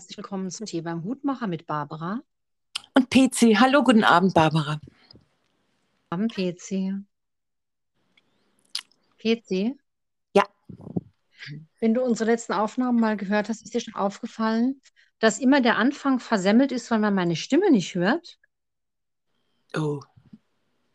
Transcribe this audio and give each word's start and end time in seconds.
herzlich 0.00 0.16
willkommen 0.16 0.50
zum 0.50 0.64
Tee 0.64 0.80
beim 0.80 1.04
Hutmacher 1.04 1.46
mit 1.46 1.66
Barbara. 1.66 2.22
Und 2.94 3.10
PC. 3.10 3.60
Hallo, 3.60 3.82
guten 3.82 4.02
Abend, 4.02 4.32
Barbara. 4.32 4.80
Guten 5.10 5.20
Abend, 6.08 6.34
PC. 6.34 7.04
PC? 9.18 9.76
Ja. 10.32 10.44
Wenn 11.80 11.92
du 11.92 12.00
unsere 12.00 12.30
letzten 12.30 12.54
Aufnahmen 12.54 12.98
mal 12.98 13.18
gehört 13.18 13.50
hast, 13.50 13.62
ist 13.62 13.74
dir 13.74 13.80
schon 13.82 13.94
aufgefallen, 13.94 14.80
dass 15.18 15.38
immer 15.38 15.60
der 15.60 15.76
Anfang 15.76 16.18
versemmelt 16.18 16.72
ist, 16.72 16.90
weil 16.90 17.00
man 17.00 17.14
meine 17.14 17.36
Stimme 17.36 17.70
nicht 17.70 17.94
hört? 17.94 18.38
Oh, 19.76 20.00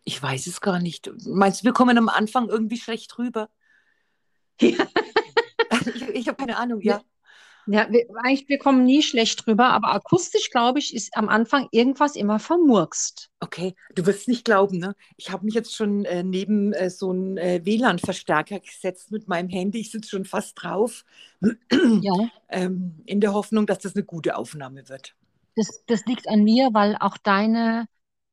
ich 0.04 0.20
weiß 0.20 0.48
es 0.48 0.62
gar 0.62 0.80
nicht. 0.80 1.12
Meinst 1.28 1.62
du, 1.62 1.66
wir 1.66 1.74
kommen 1.74 2.00
am 2.00 2.10
Anfang 2.10 2.50
irgendwie 2.50 2.80
schlecht 2.80 3.20
rüber? 3.20 3.52
Ja. 4.60 4.84
ich 5.94 6.02
ich 6.02 6.28
habe 6.28 6.38
keine 6.38 6.58
Ahnung, 6.58 6.82
ja. 6.82 7.04
Ja, 7.68 7.88
wir, 7.90 8.06
eigentlich, 8.24 8.48
wir 8.48 8.60
kommen 8.60 8.84
nie 8.86 9.02
schlecht 9.02 9.46
drüber, 9.46 9.68
aber 9.70 9.94
akustisch, 9.94 10.50
glaube 10.52 10.80
ich, 10.80 10.94
ist 10.94 11.16
am 11.18 11.30
Anfang 11.30 11.68
irgendwas 11.72 12.16
immer 12.16 12.40
vermurkst. 12.40 13.32
Okay, 13.40 13.76
du 13.96 14.06
wirst 14.06 14.28
nicht 14.28 14.46
glauben, 14.46 14.78
ne? 14.78 14.96
Ich 15.18 15.32
habe 15.32 15.46
mich 15.46 15.56
jetzt 15.56 15.76
schon 15.76 16.06
äh, 16.06 16.24
neben 16.24 16.74
äh, 16.74 16.90
so 16.90 17.10
einen 17.12 17.38
äh, 17.38 17.62
WLAN-Verstärker 17.64 18.60
gesetzt 18.60 19.12
mit 19.12 19.28
meinem 19.28 19.50
Handy. 19.50 19.80
Ich 19.80 19.92
sitze 19.92 20.10
schon 20.10 20.26
fast 20.26 20.62
drauf, 20.62 21.04
Ja, 22.02 22.14
ähm, 22.50 23.02
in 23.06 23.20
der 23.22 23.34
Hoffnung, 23.34 23.66
dass 23.66 23.80
das 23.80 23.96
eine 23.96 24.06
gute 24.06 24.36
Aufnahme 24.38 24.88
wird. 24.90 25.16
das, 25.56 25.84
das 25.88 26.06
liegt 26.06 26.28
an 26.30 26.44
mir, 26.44 26.70
weil 26.74 26.96
auch 27.00 27.18
deine, 27.18 27.88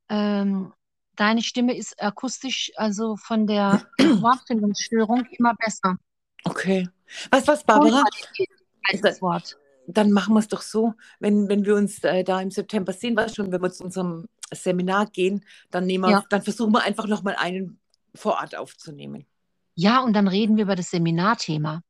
ähm, 0.09 0.73
deine 1.17 1.43
Stimme 1.43 1.77
ist 1.77 2.01
akustisch, 2.02 2.73
also 2.77 3.17
von 3.17 3.46
der 3.46 3.87
Wortfindungsstörung 3.99 5.24
immer 5.39 5.55
besser. 5.57 5.96
Okay. 6.45 6.89
Weißt 7.30 7.46
du 7.49 7.52
was, 7.52 7.65
Barbara? 7.65 8.02
Tonqualität 8.02 8.51
heißt 8.91 9.05
das 9.05 9.23
Wort. 9.23 9.59
Dann 9.87 10.13
machen 10.13 10.35
wir 10.35 10.41
es 10.41 10.49
doch 10.49 10.63
so, 10.63 10.95
wenn, 11.19 11.49
wenn 11.49 11.65
wir 11.65 11.75
uns 11.75 12.02
äh, 12.05 12.23
da 12.25 12.41
im 12.41 12.51
September 12.51 12.93
sehen, 12.93 13.16
was 13.16 13.35
schon, 13.35 13.51
wenn 13.52 13.61
wir 13.63 13.71
zu 13.73 13.85
unserem 13.85 14.29
Seminar 14.52 15.07
gehen, 15.07 15.45
dann, 15.71 15.87
nehmen 15.87 16.05
wir, 16.05 16.11
Ja. 16.11 16.24
dann 16.30 16.43
versuchen 16.43 16.73
wir 16.73 16.83
einfach 16.83 17.07
nochmal 17.07 17.35
einen 17.37 17.80
vor 18.15 18.35
Ort 18.35 18.55
aufzunehmen. 18.57 19.27
Ja, 19.74 20.01
und 20.01 20.13
dann 20.13 20.29
reden 20.29 20.57
wir 20.57 20.65
über 20.65 20.77
das 20.77 20.91
Seminarthema. 20.91 21.83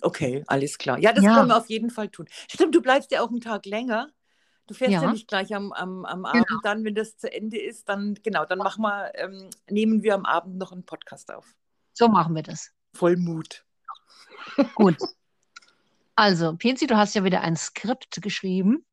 Okay, 0.00 0.44
alles 0.46 0.78
klar. 0.78 0.98
Ja, 0.98 1.12
das 1.12 1.24
Ja. 1.24 1.34
können 1.34 1.48
wir 1.48 1.56
auf 1.56 1.68
jeden 1.68 1.90
Fall 1.90 2.08
tun. 2.08 2.26
Stimmt, 2.48 2.74
du 2.74 2.80
bleibst 2.80 3.10
ja 3.10 3.20
auch 3.22 3.28
einen 3.28 3.40
Tag 3.40 3.66
länger. 3.66 4.08
Du 4.68 4.74
fährst 4.74 4.92
ja, 4.92 5.02
Ja. 5.02 5.12
nicht 5.12 5.26
gleich 5.28 5.54
am, 5.54 5.72
am, 5.72 6.04
am 6.04 6.22
Genau. 6.22 6.28
Abend 6.28 6.60
dann, 6.64 6.84
wenn 6.84 6.94
das 6.94 7.16
zu 7.18 7.30
Ende 7.30 7.58
ist, 7.60 7.88
dann 7.88 8.14
genau, 8.22 8.44
dann 8.44 8.58
machen 8.58 8.82
wir, 8.82 9.12
ähm, 9.16 9.50
nehmen 9.68 10.02
wir 10.02 10.14
am 10.14 10.24
Abend 10.24 10.56
noch 10.56 10.72
einen 10.72 10.84
Podcast 10.86 11.32
auf. 11.34 11.52
So 11.92 12.08
machen 12.08 12.34
wir 12.34 12.42
das. 12.42 12.70
Voll 12.94 13.16
Mut. 13.16 13.64
Gut. 14.76 14.96
Also, 16.14 16.56
Penzi, 16.56 16.86
du 16.86 16.96
hast 16.96 17.14
ja 17.14 17.24
wieder 17.24 17.40
ein 17.40 17.56
Skript 17.56 18.20
geschrieben. 18.22 18.84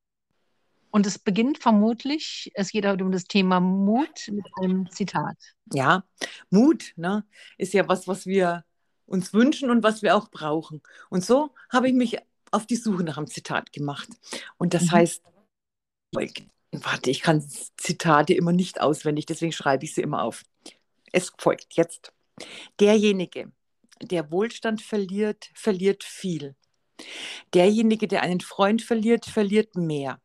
Und 0.91 1.05
es 1.05 1.19
beginnt 1.19 1.59
vermutlich, 1.59 2.51
es 2.55 2.71
geht 2.71 2.85
heute 2.85 3.03
um 3.03 3.11
das 3.11 3.25
Thema 3.25 3.59
Mut 3.59 4.27
mit 4.31 4.45
einem 4.59 4.89
Zitat. 4.89 5.37
Ja, 5.71 6.03
Mut, 6.49 6.93
ne, 6.95 7.25
ist 7.59 7.73
ja 7.73 7.87
was, 7.87 8.07
was 8.07 8.25
wir 8.25 8.65
uns 9.05 9.33
wünschen 9.33 9.69
und 9.69 9.83
was 9.83 10.01
wir 10.01 10.15
auch 10.15 10.29
brauchen. 10.31 10.81
Und 11.09 11.23
so 11.23 11.53
habe 11.71 11.87
ich 11.89 11.93
mich 11.93 12.17
auf 12.51 12.65
die 12.65 12.75
Suche 12.75 13.03
nach 13.03 13.17
einem 13.17 13.27
Zitat 13.27 13.71
gemacht. 13.71 14.09
Und 14.57 14.73
das 14.73 14.85
Mhm. 14.85 14.91
heißt, 14.91 15.23
warte, 16.71 17.09
ich 17.11 17.21
kann 17.21 17.47
Zitate 17.77 18.33
immer 18.33 18.51
nicht 18.51 18.81
auswendig, 18.81 19.27
deswegen 19.27 19.51
schreibe 19.51 19.85
ich 19.85 19.93
sie 19.93 20.01
immer 20.01 20.23
auf. 20.23 20.43
Es 21.11 21.31
folgt 21.37 21.75
jetzt. 21.75 22.13
Derjenige, 22.79 23.51
der 24.01 24.31
Wohlstand 24.31 24.81
verliert, 24.81 25.51
verliert 25.53 26.03
viel. 26.03 26.55
Derjenige, 27.53 28.07
der 28.07 28.21
einen 28.21 28.41
Freund 28.41 28.81
verliert, 28.81 29.25
verliert 29.25 29.75
mehr. 29.75 30.19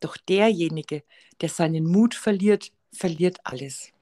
Doch 0.00 0.16
derjenige, 0.16 1.02
der 1.40 1.48
seinen 1.48 1.84
Mut 1.86 2.14
verliert, 2.14 2.72
verliert 2.92 3.38
alles. 3.44 3.92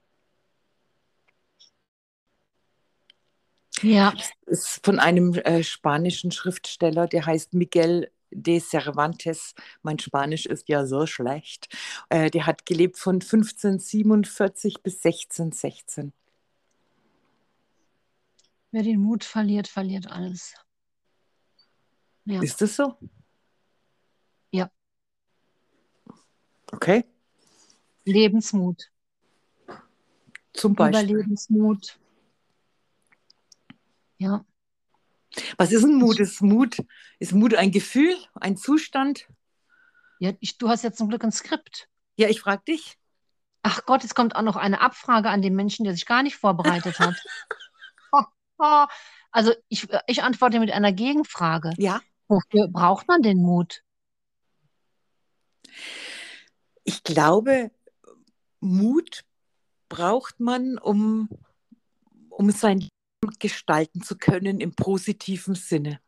Ja, 3.81 4.13
ist 4.45 4.81
von 4.83 4.99
einem 4.99 5.33
äh, 5.35 5.63
spanischen 5.63 6.31
Schriftsteller, 6.31 7.07
der 7.07 7.25
heißt 7.25 7.53
Miguel 7.53 8.11
de 8.31 8.59
Cervantes. 8.59 9.53
Mein 9.81 9.99
Spanisch 9.99 10.45
ist 10.45 10.67
ja 10.67 10.85
so 10.85 11.05
schlecht. 11.05 11.67
Äh, 12.09 12.29
der 12.29 12.45
hat 12.45 12.65
gelebt 12.65 12.97
von 12.97 13.15
1547 13.15 14.81
bis 14.83 14.95
1616. 15.05 16.13
wer 18.71 18.83
den 18.83 19.01
Mut 19.01 19.23
verliert, 19.23 19.67
verliert 19.67 20.07
alles. 20.07 20.53
Ja. 22.25 22.41
Ist 22.41 22.61
das 22.61 22.75
so? 22.75 22.95
Ja. 24.51 24.69
Okay, 26.71 27.03
Lebensmut, 28.05 28.91
zum 30.53 30.75
Beispiel. 30.75 31.09
Überlebensmut. 31.09 31.99
Ja, 34.17 34.43
Was 35.57 35.71
ist 35.71 35.83
ein 35.83 35.95
Mut? 35.95 36.19
Ist 36.19 36.41
Mut, 36.41 36.77
ist 37.19 37.31
Mut 37.31 37.55
ein 37.55 37.71
Gefühl, 37.71 38.15
ein 38.35 38.57
Zustand? 38.57 39.27
ja 40.19 40.33
ich, 40.41 40.57
du 40.57 40.67
hast 40.69 40.83
jetzt 40.83 40.97
zum 40.97 41.09
Glück 41.09 41.23
ein 41.23 41.31
Skript. 41.31 41.87
Ja, 42.17 42.27
ich 42.27 42.41
frage 42.41 42.63
dich. 42.67 42.97
Ach 43.63 43.85
Gott, 43.85 44.03
jetzt 44.03 44.15
kommt 44.15 44.35
auch 44.35 44.41
noch 44.41 44.57
eine 44.57 44.81
Abfrage 44.81 45.29
an 45.29 45.41
den 45.41 45.55
Menschen, 45.55 45.85
der 45.85 45.93
sich 45.93 46.05
gar 46.05 46.23
nicht 46.23 46.35
vorbereitet 46.35 46.99
hat. 46.99 47.15
Also 49.31 49.53
ich, 49.69 49.87
ich 50.07 50.23
antworte 50.23 50.59
mit 50.59 50.71
einer 50.71 50.91
Gegenfrage. 50.91 51.71
Ja, 51.77 52.01
Wofür 52.29 52.67
braucht 52.69 53.07
man 53.07 53.21
den 53.21 53.41
Mut? 53.41 53.83
ich 56.89 57.03
glaube, 57.03 57.71
Mut 58.59 59.23
braucht 59.89 60.39
man, 60.39 60.77
um, 60.79 61.29
um 62.29 62.49
sein 62.49 62.79
Leben 62.79 63.35
gestalten 63.39 64.01
zu 64.01 64.17
können 64.17 64.59
im 64.59 64.73
positiven 64.73 65.53
Sinne. 65.55 65.99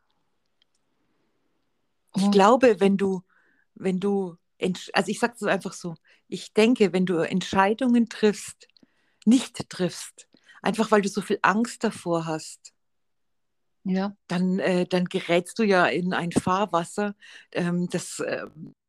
Ich 2.16 2.24
Oh. 2.24 2.32
glaube, 2.32 2.80
wenn 2.80 2.98
du, 2.98 3.22
wenn 3.76 4.00
du, 4.00 4.38
also 4.94 5.12
ich 5.12 5.20
sage 5.20 5.34
es 5.36 5.44
einfach 5.44 5.74
so, 5.74 5.96
ich 6.28 6.54
denke, 6.54 6.94
wenn 6.94 7.06
du 7.06 7.18
Entscheidungen 7.18 8.10
triffst, 8.10 8.68
nicht 9.26 9.70
triffst, 9.70 10.28
einfach 10.64 10.90
weil 10.92 11.02
du 11.02 11.10
so 11.10 11.22
viel 11.22 11.40
Angst 11.44 11.84
davor 11.84 12.26
hast, 12.26 12.74
Ja, 13.84 14.16
dann, 14.28 14.60
äh, 14.60 14.86
dann 14.86 15.06
gerätst 15.06 15.58
du 15.58 15.64
ja 15.64 15.88
in 15.88 16.14
ein 16.14 16.32
Fahrwasser, 16.32 17.16
ähm, 17.52 17.90
das 17.90 18.20
äh, 18.20 18.46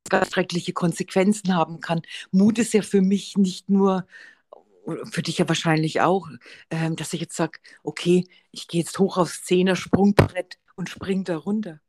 ganz 0.09 0.33
schreckliche 0.33 0.73
Konsequenzen 0.73 1.55
haben 1.55 1.81
kann. 1.81 2.03
Mut 2.31 2.59
ist 2.59 2.75
ja 2.75 2.83
für 2.83 3.01
mich 3.01 3.37
nicht 3.39 3.71
nur, 3.71 4.07
für 5.11 5.23
dich 5.23 5.39
ja 5.39 5.49
wahrscheinlich 5.49 6.01
auch, 6.01 6.29
ähm, 6.71 6.97
dass 6.97 7.13
ich 7.13 7.21
jetzt 7.21 7.37
sage, 7.37 7.59
okay, 7.83 8.25
ich 8.51 8.69
gehe 8.69 8.83
jetzt 8.83 8.99
hoch 8.99 9.17
aufs 9.17 9.45
Zehner-Sprungbrett 9.45 10.59
und 10.77 10.91
spring 10.91 11.25
da 11.25 11.37
runter. 11.37 11.81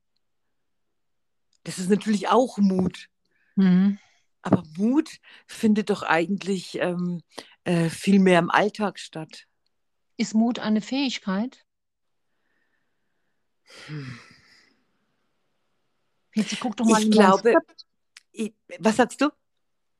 Das 1.63 1.79
ist 1.79 1.89
natürlich 1.89 2.29
auch 2.29 2.57
Mut. 2.57 3.09
mhm. 3.55 3.99
Aber 4.45 4.63
Mut 4.77 5.09
findet 5.47 5.89
doch 5.89 6.03
eigentlich 6.03 6.77
ähm, 6.79 7.21
äh, 7.63 7.89
viel 7.89 8.19
mehr 8.19 8.39
im 8.39 8.51
Alltag 8.51 8.99
statt. 8.99 9.47
Ist 10.17 10.33
Mut 10.33 10.59
eine 10.59 10.81
Fähigkeit? 10.81 11.65
Jetzt 16.35 16.59
guck 16.59 16.75
doch 16.77 16.85
mal 16.85 17.01
Ich 17.01 17.11
glaube, 17.11 17.49
Skript, 17.49 17.85
ich, 18.31 18.53
was 18.79 18.95
sagst 18.97 19.21
du? 19.21 19.29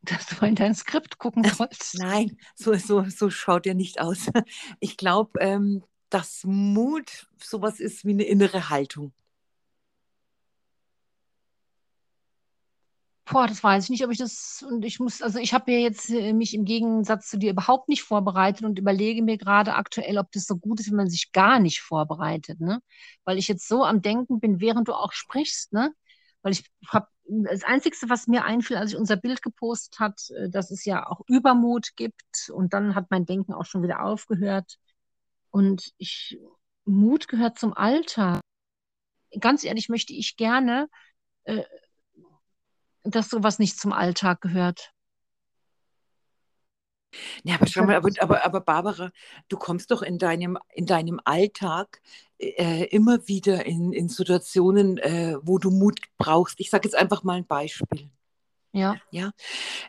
dass 0.03 0.25
du 0.27 0.45
in 0.45 0.55
dein 0.55 0.75
Skript 0.75 1.17
gucken 1.17 1.43
sollst. 1.43 1.97
Nein, 1.97 2.37
so, 2.55 2.73
so, 2.75 3.05
so 3.09 3.29
schaut 3.29 3.65
er 3.65 3.73
nicht 3.73 4.01
aus. 4.01 4.29
Ich 4.79 4.97
glaube, 4.97 5.39
ähm, 5.39 5.83
dass 6.09 6.43
Mut 6.43 7.27
sowas 7.41 7.79
ist 7.79 8.05
wie 8.05 8.11
eine 8.11 8.23
innere 8.23 8.69
Haltung. 8.69 9.13
Boah, 13.33 13.47
das 13.47 13.63
weiß 13.63 13.85
ich 13.85 13.89
nicht, 13.89 14.05
ob 14.05 14.11
ich 14.11 14.19
das 14.19 14.63
und 14.67 14.85
ich 14.85 14.99
muss, 14.99 15.23
also 15.23 15.39
ich 15.39 15.55
habe 15.55 15.71
ja 15.71 15.79
jetzt 15.79 16.07
äh, 16.11 16.33
mich 16.33 16.53
im 16.53 16.65
Gegensatz 16.65 17.29
zu 17.29 17.39
dir 17.39 17.49
überhaupt 17.49 17.89
nicht 17.89 18.03
vorbereitet 18.03 18.63
und 18.63 18.77
überlege 18.77 19.23
mir 19.23 19.39
gerade 19.39 19.73
aktuell, 19.73 20.19
ob 20.19 20.31
das 20.31 20.45
so 20.45 20.55
gut 20.55 20.79
ist, 20.79 20.91
wenn 20.91 20.97
man 20.97 21.09
sich 21.09 21.31
gar 21.31 21.59
nicht 21.59 21.81
vorbereitet, 21.81 22.59
ne? 22.59 22.79
Weil 23.25 23.39
ich 23.39 23.47
jetzt 23.47 23.67
so 23.67 23.83
am 23.83 24.03
Denken 24.03 24.39
bin, 24.39 24.61
während 24.61 24.87
du 24.87 24.93
auch 24.93 25.13
sprichst, 25.13 25.73
ne? 25.73 25.91
Weil 26.43 26.53
ich 26.53 26.63
habe 26.87 27.07
das 27.25 27.63
Einzige, 27.63 27.97
was 28.07 28.27
mir 28.27 28.45
einfiel, 28.45 28.77
als 28.77 28.91
ich 28.91 28.97
unser 28.97 29.15
Bild 29.15 29.41
gepostet 29.41 29.99
hat, 29.99 30.29
äh, 30.37 30.49
dass 30.49 30.69
es 30.69 30.85
ja 30.85 31.07
auch 31.09 31.21
Übermut 31.27 31.95
gibt 31.95 32.51
und 32.53 32.73
dann 32.73 32.93
hat 32.93 33.07
mein 33.09 33.25
Denken 33.25 33.53
auch 33.53 33.65
schon 33.65 33.81
wieder 33.81 34.03
aufgehört 34.03 34.77
und 35.49 35.91
ich 35.97 36.37
Mut 36.85 37.27
gehört 37.27 37.57
zum 37.57 37.73
Alltag. 37.73 38.41
Ganz 39.39 39.63
ehrlich 39.63 39.89
möchte 39.89 40.13
ich 40.13 40.37
gerne 40.37 40.87
äh, 41.45 41.63
dass 43.03 43.29
sowas 43.29 43.59
nicht 43.59 43.79
zum 43.79 43.93
Alltag 43.93 44.41
gehört. 44.41 44.93
Ja, 47.43 47.55
aber 47.55 47.67
schau 47.67 47.83
mal, 47.83 47.95
aber, 47.95 48.09
aber, 48.19 48.43
aber 48.43 48.61
Barbara, 48.61 49.11
du 49.47 49.57
kommst 49.57 49.91
doch 49.91 50.01
in 50.01 50.17
deinem, 50.17 50.57
in 50.73 50.85
deinem 50.85 51.19
Alltag, 51.23 52.01
äh, 52.39 52.85
immer 52.85 53.27
wieder 53.27 53.65
in, 53.65 53.93
in 53.93 54.09
Situationen, 54.09 54.97
äh, 54.97 55.37
wo 55.41 55.59
du 55.59 55.69
Mut 55.69 55.99
brauchst. 56.17 56.59
Ich 56.59 56.69
sage 56.69 56.87
jetzt 56.87 56.95
einfach 56.95 57.23
mal 57.23 57.37
ein 57.37 57.45
Beispiel. 57.45 58.09
Ja. 58.71 58.95
Ja. 59.11 59.31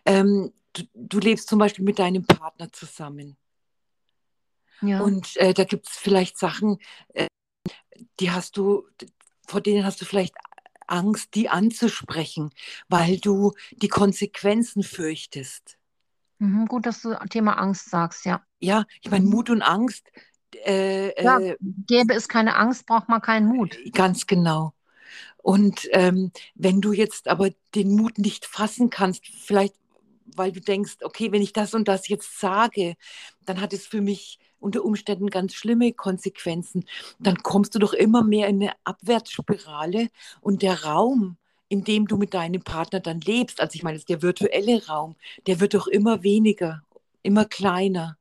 Ähm, 0.04 0.52
du, 0.74 0.82
du 0.94 1.18
lebst 1.18 1.48
zum 1.48 1.58
Beispiel 1.58 1.84
mit 1.84 1.98
deinem 1.98 2.26
Partner 2.26 2.70
zusammen. 2.72 3.36
Ja. 4.82 5.00
Und 5.00 5.36
äh, 5.36 5.54
da 5.54 5.64
gibt 5.64 5.88
es 5.88 5.96
vielleicht 5.96 6.38
Sachen, 6.38 6.78
äh, 7.14 7.26
die 8.20 8.30
hast 8.30 8.56
du, 8.56 8.86
vor 9.46 9.60
denen 9.60 9.84
hast 9.84 10.00
du 10.00 10.04
vielleicht 10.04 10.34
Angst, 10.86 11.34
die 11.34 11.48
anzusprechen, 11.48 12.50
weil 12.88 13.18
du 13.18 13.52
die 13.72 13.88
Konsequenzen 13.88 14.82
fürchtest. 14.82 15.78
Mhm, 16.38 16.66
gut, 16.66 16.86
dass 16.86 17.02
du 17.02 17.14
Thema 17.28 17.54
Angst 17.58 17.90
sagst, 17.90 18.24
ja. 18.24 18.44
Ja, 18.60 18.84
ich 19.02 19.10
meine, 19.10 19.24
Mhm. 19.24 19.30
Mut 19.30 19.50
und 19.50 19.62
Angst, 19.62 20.10
äh, 20.64 21.08
Ja, 21.18 21.40
äh, 21.50 21.56
gäbe 21.88 22.14
es 22.14 22.28
keine 22.28 22.54
Angst, 22.56 22.86
braucht 22.86 23.08
man 23.08 23.20
keinen 23.20 23.48
Mut. 23.48 23.80
ganz 23.92 24.26
genau. 24.26 24.72
Und 25.38 25.88
ähm, 25.92 26.32
wenn 26.54 26.80
du 26.82 26.92
jetzt 26.92 27.28
aber 27.28 27.50
den 27.74 27.96
Mut 27.96 28.18
nicht 28.18 28.46
fassen 28.46 28.90
kannst, 28.90 29.26
vielleicht 29.28 29.74
weil 30.36 30.52
du 30.52 30.60
denkst, 30.60 30.96
okay, 31.02 31.32
wenn 31.32 31.42
ich 31.42 31.52
das 31.52 31.74
und 31.74 31.88
das 31.88 32.08
jetzt 32.08 32.40
sage, 32.40 32.96
dann 33.46 33.60
hat 33.60 33.72
es 33.74 33.86
für 33.86 34.00
mich 34.00 34.38
unter 34.64 34.84
Umständen 34.84 35.30
ganz 35.30 35.54
schlimme 35.54 35.92
Konsequenzen. 35.92 36.84
Dann 37.22 37.42
kommst 37.42 37.74
du 37.74 37.78
doch 37.78 37.92
immer 37.92 38.24
mehr 38.24 38.48
in 38.48 38.62
eine 38.62 38.72
Abwärtsspirale 38.84 40.08
und 40.40 40.62
der 40.62 40.84
Raum, 40.84 41.36
in 41.68 41.84
dem 41.84 42.06
du 42.06 42.16
mit 42.16 42.34
deinem 42.34 42.62
Partner 42.62 43.00
dann 43.00 43.20
lebst, 43.20 43.60
also 43.60 43.74
ich 43.76 43.82
meine, 43.82 43.98
der 44.00 44.22
virtuelle 44.22 44.86
Raum, 44.86 45.16
der 45.46 45.60
wird 45.60 45.74
doch 45.74 45.86
immer 45.86 46.22
weniger, 46.22 46.82
immer 47.22 47.44
kleiner. 47.44 48.16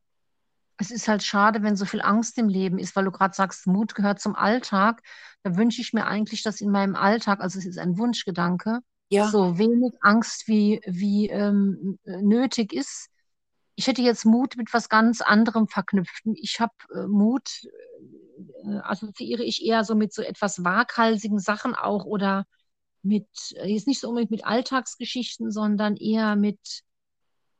Es 0.77 0.91
ist 0.91 1.07
halt 1.07 1.23
schade, 1.23 1.61
wenn 1.63 1.75
so 1.75 1.85
viel 1.85 2.01
Angst 2.01 2.37
im 2.37 2.49
Leben 2.49 2.79
ist, 2.79 2.95
weil 2.95 3.05
du 3.05 3.11
gerade 3.11 3.33
sagst, 3.35 3.67
Mut 3.67 3.95
gehört 3.95 4.19
zum 4.19 4.35
Alltag. 4.35 5.01
Da 5.43 5.55
wünsche 5.55 5.81
ich 5.81 5.93
mir 5.93 6.05
eigentlich, 6.05 6.43
dass 6.43 6.61
in 6.61 6.71
meinem 6.71 6.95
Alltag, 6.95 7.41
also 7.41 7.59
es 7.59 7.65
ist 7.65 7.77
ein 7.77 7.97
Wunschgedanke, 7.97 8.79
Ja, 9.09 9.27
so 9.27 9.57
wenig 9.57 9.93
Angst 10.01 10.47
wie, 10.47 10.81
wie 10.85 11.29
ähm, 11.29 11.99
nötig 12.05 12.73
ist. 12.73 13.09
Ich 13.75 13.87
hätte 13.87 14.01
jetzt 14.01 14.25
Mut 14.25 14.55
mit 14.57 14.73
was 14.73 14.89
ganz 14.89 15.21
anderem 15.21 15.67
verknüpft. 15.67 16.23
Ich 16.35 16.59
habe 16.59 16.73
äh, 16.93 17.07
Mut, 17.07 17.49
äh, 18.63 18.77
assoziiere 18.83 19.43
ich 19.43 19.65
eher 19.65 19.83
so 19.83 19.95
mit 19.95 20.13
so 20.13 20.21
etwas 20.21 20.63
waghalsigen 20.63 21.39
Sachen 21.39 21.75
auch 21.75 22.05
oder 22.05 22.45
mit, 23.01 23.27
äh, 23.55 23.67
jetzt 23.67 23.87
nicht 23.87 23.99
so 23.99 24.09
unbedingt 24.09 24.31
mit 24.31 24.45
Alltagsgeschichten, 24.45 25.51
sondern 25.51 25.95
eher 25.97 26.35
mit 26.35 26.83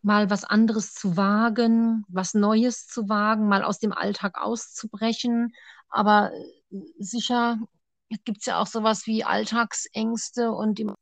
mal 0.02 0.30
was 0.30 0.44
anderes 0.44 0.94
zu 0.94 1.18
wagen, 1.18 2.06
was 2.10 2.34
Neues 2.34 2.88
zu 2.88 3.10
wagen, 3.10 3.48
mal 3.48 3.64
aus 3.64 3.80
dem 3.80 3.94
Alltag 3.94 4.38
auszubrechen. 4.38 5.54
Aber 5.90 6.32
äh, 6.34 6.78
sicher 7.00 7.58
gibt 8.26 8.40
es 8.40 8.46
ja 8.46 8.60
auch 8.60 8.68
sowas 8.68 9.08
wie 9.08 9.24
Alltagsängste 9.24 10.52
und 10.52 10.80
im, 10.80 10.94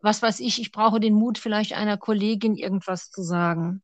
was 0.00 0.22
weiß 0.22 0.40
ich, 0.40 0.60
ich 0.60 0.72
brauche 0.72 1.00
den 1.00 1.14
Mut, 1.14 1.38
vielleicht 1.38 1.72
einer 1.72 1.96
Kollegin 1.96 2.56
irgendwas 2.56 3.10
zu 3.10 3.22
sagen. 3.22 3.82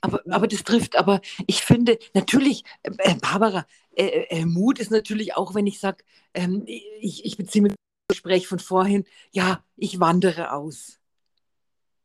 aber, 0.00 0.22
aber 0.30 0.48
das 0.48 0.64
trifft, 0.64 0.96
aber 0.96 1.20
ich 1.46 1.62
finde, 1.62 1.98
natürlich, 2.14 2.64
äh, 2.82 2.90
äh, 2.98 3.14
Barbara, 3.16 3.66
äh, 3.96 4.26
äh, 4.30 4.44
Mut 4.44 4.78
ist 4.78 4.90
natürlich 4.90 5.36
auch, 5.36 5.54
wenn 5.54 5.66
ich 5.66 5.80
sage, 5.80 6.04
ähm, 6.34 6.64
ich, 6.66 7.24
ich 7.24 7.36
beziehe 7.36 7.62
mit 7.62 7.72
dem 7.72 7.76
Gespräch 8.08 8.46
von 8.48 8.58
vorhin, 8.58 9.04
ja, 9.32 9.64
ich 9.76 10.00
wandere 10.00 10.52
aus. 10.52 10.98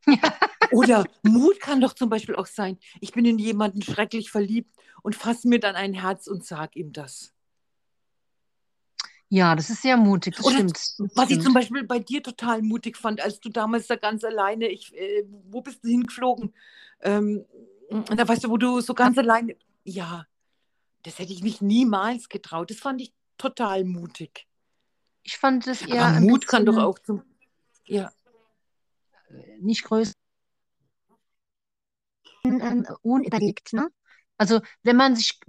Oder 0.72 1.06
Mut 1.24 1.60
kann 1.60 1.82
doch 1.82 1.94
zum 1.94 2.10
Beispiel 2.10 2.36
auch 2.36 2.48
sein, 2.48 2.78
ich 3.00 3.12
bin 3.12 3.26
in 3.26 3.40
jemanden 3.40 3.82
schrecklich 3.82 4.32
verliebt 4.32 4.76
und 5.02 5.16
fasse 5.16 5.48
mir 5.48 5.60
dann 5.60 5.76
ein 5.76 5.94
Herz 5.94 6.28
und 6.28 6.46
sage 6.46 6.80
ihm 6.80 6.94
das. 6.94 7.33
Ja, 9.34 9.56
das 9.56 9.72
ist 9.72 9.82
sehr 9.82 9.98
mutig, 9.98 10.36
das 10.36 10.46
Oder 10.46 10.58
stimmt. 10.58 10.78
Das 10.78 10.96
Was 11.16 11.32
ich 11.32 11.42
zum 11.42 11.56
Beispiel 11.56 11.84
bei 11.84 11.98
dir 11.98 12.22
total 12.22 12.62
mutig 12.62 12.96
fand, 12.96 13.20
als 13.20 13.40
du 13.40 13.50
damals 13.50 13.88
da 13.88 13.96
ganz 13.96 14.24
alleine, 14.24 14.68
ich, 14.68 14.96
äh, 14.96 15.24
wo 15.50 15.62
bist 15.62 15.84
du 15.84 15.88
hingeflogen? 15.88 16.54
Ähm, 17.02 17.44
da 18.16 18.28
weißt 18.28 18.44
du, 18.44 18.52
wo 18.52 18.58
du 18.58 18.80
so 18.82 18.94
ganz 18.94 19.18
alleine, 19.18 19.56
ja, 19.86 20.28
das 21.02 21.18
hätte 21.18 21.34
ich 21.34 21.42
mich 21.42 21.62
niemals 21.62 22.30
getraut. 22.30 22.70
Das 22.70 22.78
fand 22.78 23.02
ich 23.02 23.12
total 23.40 23.86
mutig. 23.86 24.46
Ich 25.24 25.40
fand 25.40 25.66
das 25.66 25.82
eher 25.82 26.06
Aber 26.06 26.20
Mut 26.20 26.46
kann 26.46 26.68
doch 26.68 26.78
auch 26.78 27.00
zum, 27.00 27.24
ja, 27.88 28.12
nicht 29.60 29.84
größer, 29.84 30.14
unüberlegt, 33.02 33.74
ne? 33.74 33.90
Also 34.38 34.62
wenn 34.84 34.96
man 34.96 35.16
sich 35.16 35.40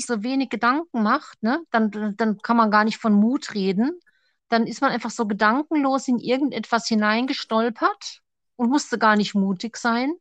nicht 0.00 0.06
so 0.06 0.22
wenig 0.22 0.48
Gedanken 0.48 1.02
macht, 1.02 1.42
ne, 1.42 1.62
dann, 1.70 2.14
dann 2.16 2.38
kann 2.38 2.56
man 2.56 2.70
gar 2.70 2.84
nicht 2.84 2.96
von 2.96 3.12
Mut 3.12 3.54
reden. 3.54 4.00
Dann 4.48 4.66
ist 4.66 4.80
man 4.80 4.90
einfach 4.90 5.10
so 5.10 5.26
gedankenlos 5.26 6.08
in 6.08 6.18
irgendetwas 6.18 6.88
hineingestolpert 6.88 8.22
und 8.56 8.70
musste 8.70 8.98
gar 8.98 9.16
nicht 9.16 9.34
mutig 9.34 9.76
sein, 9.76 10.14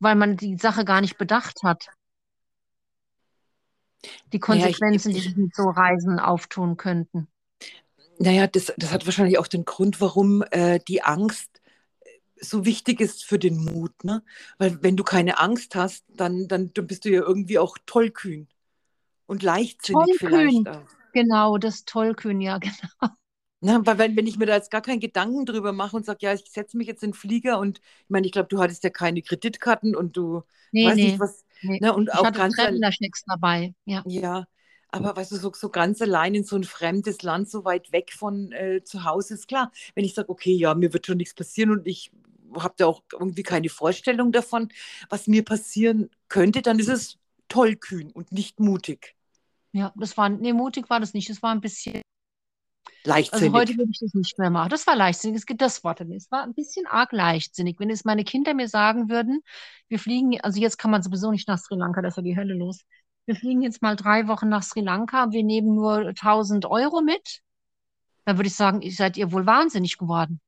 weil 0.00 0.14
man 0.14 0.36
die 0.36 0.56
Sache 0.56 0.86
gar 0.86 1.02
nicht 1.02 1.18
bedacht 1.18 1.62
hat. 1.62 1.88
Die 4.32 4.38
naja, 4.38 4.68
ich, 4.68 4.78
Konsequenzen, 4.78 5.12
die 5.12 5.18
ich, 5.18 5.24
sich 5.24 5.36
mit 5.36 5.54
so 5.54 5.68
Reisen 5.68 6.18
auftun 6.18 6.78
könnten. 6.78 7.28
naja, 8.18 8.46
das, 8.46 8.72
das 8.78 8.90
hat 8.90 9.04
wahrscheinlich 9.04 9.38
auch 9.38 9.48
den 9.48 9.66
Grund, 9.66 10.00
warum 10.00 10.42
äh, 10.50 10.80
die 10.88 11.02
Angst 11.02 11.60
so 12.40 12.64
wichtig 12.64 13.00
ist 13.00 13.24
für 13.24 13.38
den 13.38 13.56
Mut, 13.56 14.02
ne? 14.02 14.22
Weil 14.58 14.82
wenn 14.82 14.96
du 14.96 15.04
keine 15.04 15.38
Angst 15.38 15.74
hast, 15.74 16.04
dann, 16.08 16.48
dann, 16.48 16.72
dann 16.74 16.86
bist 16.86 17.04
du 17.04 17.10
ja 17.10 17.20
irgendwie 17.22 17.58
auch 17.58 17.78
tollkühn 17.86 18.48
und 19.26 19.42
leichtsinnig 19.42 20.14
vielleicht 20.14 20.66
Tollkühn, 20.66 20.68
auch. 20.68 20.88
genau, 21.12 21.58
das 21.58 21.84
Tollkühn, 21.84 22.40
ja, 22.40 22.58
genau. 22.58 23.14
Na, 23.60 23.84
weil 23.86 23.96
wenn, 23.98 24.16
wenn 24.16 24.26
ich 24.26 24.36
mir 24.36 24.44
da 24.46 24.54
jetzt 24.56 24.70
gar 24.70 24.82
keinen 24.82 25.00
Gedanken 25.00 25.46
drüber 25.46 25.72
mache 25.72 25.96
und 25.96 26.04
sage, 26.04 26.18
ja, 26.22 26.34
ich 26.34 26.44
setze 26.50 26.76
mich 26.76 26.86
jetzt 26.86 27.02
in 27.02 27.10
den 27.10 27.14
Flieger 27.14 27.58
und 27.58 27.78
ich 27.78 28.10
meine, 28.10 28.26
ich 28.26 28.32
glaube, 28.32 28.48
du 28.48 28.58
hattest 28.60 28.84
ja 28.84 28.90
keine 28.90 29.22
Kreditkarten 29.22 29.96
und 29.96 30.16
du 30.16 30.42
Nee, 30.72 30.90
weiß 30.90 31.00
nicht 31.02 31.18
nee, 31.18 31.18
was, 31.18 31.44
nee. 31.62 31.78
ne, 31.78 31.94
und 31.94 32.12
Ich 32.12 32.22
auch 32.22 32.24
hatte 32.24 32.34
ganz, 32.34 32.56
Traveler-Schecks 32.56 33.24
dabei, 33.26 33.74
ja. 33.86 34.04
ja, 34.04 34.46
aber 34.88 35.16
weißt 35.16 35.32
du, 35.32 35.36
so, 35.36 35.52
so 35.54 35.68
ganz 35.70 36.00
allein 36.02 36.34
in 36.34 36.44
so 36.44 36.56
ein 36.56 36.64
fremdes 36.64 37.22
Land, 37.22 37.48
so 37.50 37.64
weit 37.64 37.92
weg 37.92 38.12
von 38.12 38.52
äh, 38.52 38.82
zu 38.84 39.04
Hause, 39.04 39.34
ist 39.34 39.48
klar. 39.48 39.72
Wenn 39.94 40.04
ich 40.04 40.14
sage, 40.14 40.28
okay, 40.28 40.52
ja, 40.54 40.74
mir 40.74 40.92
wird 40.92 41.06
schon 41.06 41.16
nichts 41.16 41.34
passieren 41.34 41.70
und 41.70 41.86
ich 41.86 42.12
habe 42.56 42.74
da 42.76 42.86
auch 42.86 43.02
irgendwie 43.12 43.42
keine 43.42 43.68
Vorstellung 43.68 44.30
davon, 44.32 44.68
was 45.08 45.26
mir 45.26 45.44
passieren 45.44 46.10
könnte, 46.28 46.62
dann 46.62 46.78
ist 46.78 46.88
es 46.88 47.18
tollkühn 47.48 48.12
und 48.12 48.30
nicht 48.32 48.60
mutig, 48.60 49.13
Ja, 49.74 49.92
das 49.96 50.16
war, 50.16 50.28
nee, 50.28 50.52
mutig 50.52 50.88
war 50.88 51.00
das 51.00 51.14
nicht. 51.14 51.28
Das 51.28 51.42
war 51.42 51.50
ein 51.50 51.60
bisschen, 51.60 51.94
also 51.96 53.10
leichtsinnig. 53.10 53.52
heute 53.52 53.76
würde 53.76 53.90
ich 53.90 53.98
das 53.98 54.14
nicht 54.14 54.38
mehr 54.38 54.48
machen. 54.50 54.68
Das 54.68 54.86
war 54.86 54.94
leichtsinnig. 54.94 55.36
Es 55.36 55.46
gibt 55.46 55.60
das 55.60 55.82
Wort. 55.82 56.00
Es 56.00 56.30
war 56.30 56.44
ein 56.44 56.54
bisschen 56.54 56.86
arg 56.86 57.10
leichtsinnig. 57.10 57.80
Wenn 57.80 57.90
es 57.90 58.04
meine 58.04 58.22
Kinder 58.22 58.54
mir 58.54 58.68
sagen 58.68 59.08
würden, 59.08 59.42
wir 59.88 59.98
fliegen, 59.98 60.40
also 60.42 60.60
jetzt 60.60 60.78
kann 60.78 60.92
man 60.92 61.02
sowieso 61.02 61.32
nicht 61.32 61.48
nach 61.48 61.58
Sri 61.58 61.74
Lanka, 61.74 62.02
da 62.02 62.08
ist 62.08 62.16
ja 62.16 62.22
die 62.22 62.36
Hölle 62.36 62.54
los. 62.54 62.84
Wir 63.26 63.34
fliegen 63.34 63.62
jetzt 63.62 63.82
mal 63.82 63.96
drei 63.96 64.28
Wochen 64.28 64.48
nach 64.48 64.62
Sri 64.62 64.80
Lanka, 64.80 65.32
wir 65.32 65.42
nehmen 65.42 65.74
nur 65.74 66.06
1000 66.06 66.66
Euro 66.66 67.00
mit, 67.00 67.40
dann 68.26 68.38
würde 68.38 68.46
ich 68.46 68.54
sagen, 68.54 68.80
ihr 68.80 68.92
seid 68.92 69.16
ihr 69.16 69.32
wohl 69.32 69.44
wahnsinnig 69.44 69.98
geworden. 69.98 70.40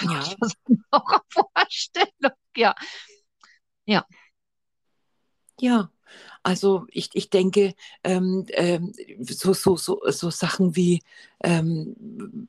Ja, 0.00 0.20
Das 0.20 0.28
ist 0.42 0.56
eine 0.68 0.78
Horrorvorstellung. 0.92 2.38
Ja, 2.56 2.74
ja. 3.84 4.06
ja. 5.58 5.90
Also 6.44 6.86
ich, 6.90 7.08
ich 7.14 7.30
denke, 7.30 7.74
ähm, 8.04 8.44
ähm, 8.50 8.92
so, 9.20 9.54
so, 9.54 9.76
so, 9.76 10.00
so 10.04 10.28
Sachen 10.30 10.76
wie, 10.76 11.02
ähm, 11.42 12.48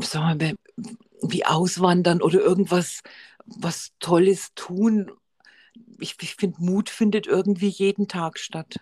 sagen 0.00 0.40
wir, 0.40 0.54
wie 1.22 1.44
Auswandern 1.44 2.22
oder 2.22 2.40
irgendwas, 2.40 3.02
was 3.44 3.90
Tolles 3.98 4.52
tun. 4.54 5.10
Ich, 5.98 6.16
ich 6.20 6.36
finde, 6.36 6.62
Mut 6.62 6.88
findet 6.88 7.26
irgendwie 7.26 7.68
jeden 7.68 8.06
Tag 8.06 8.38
statt. 8.38 8.76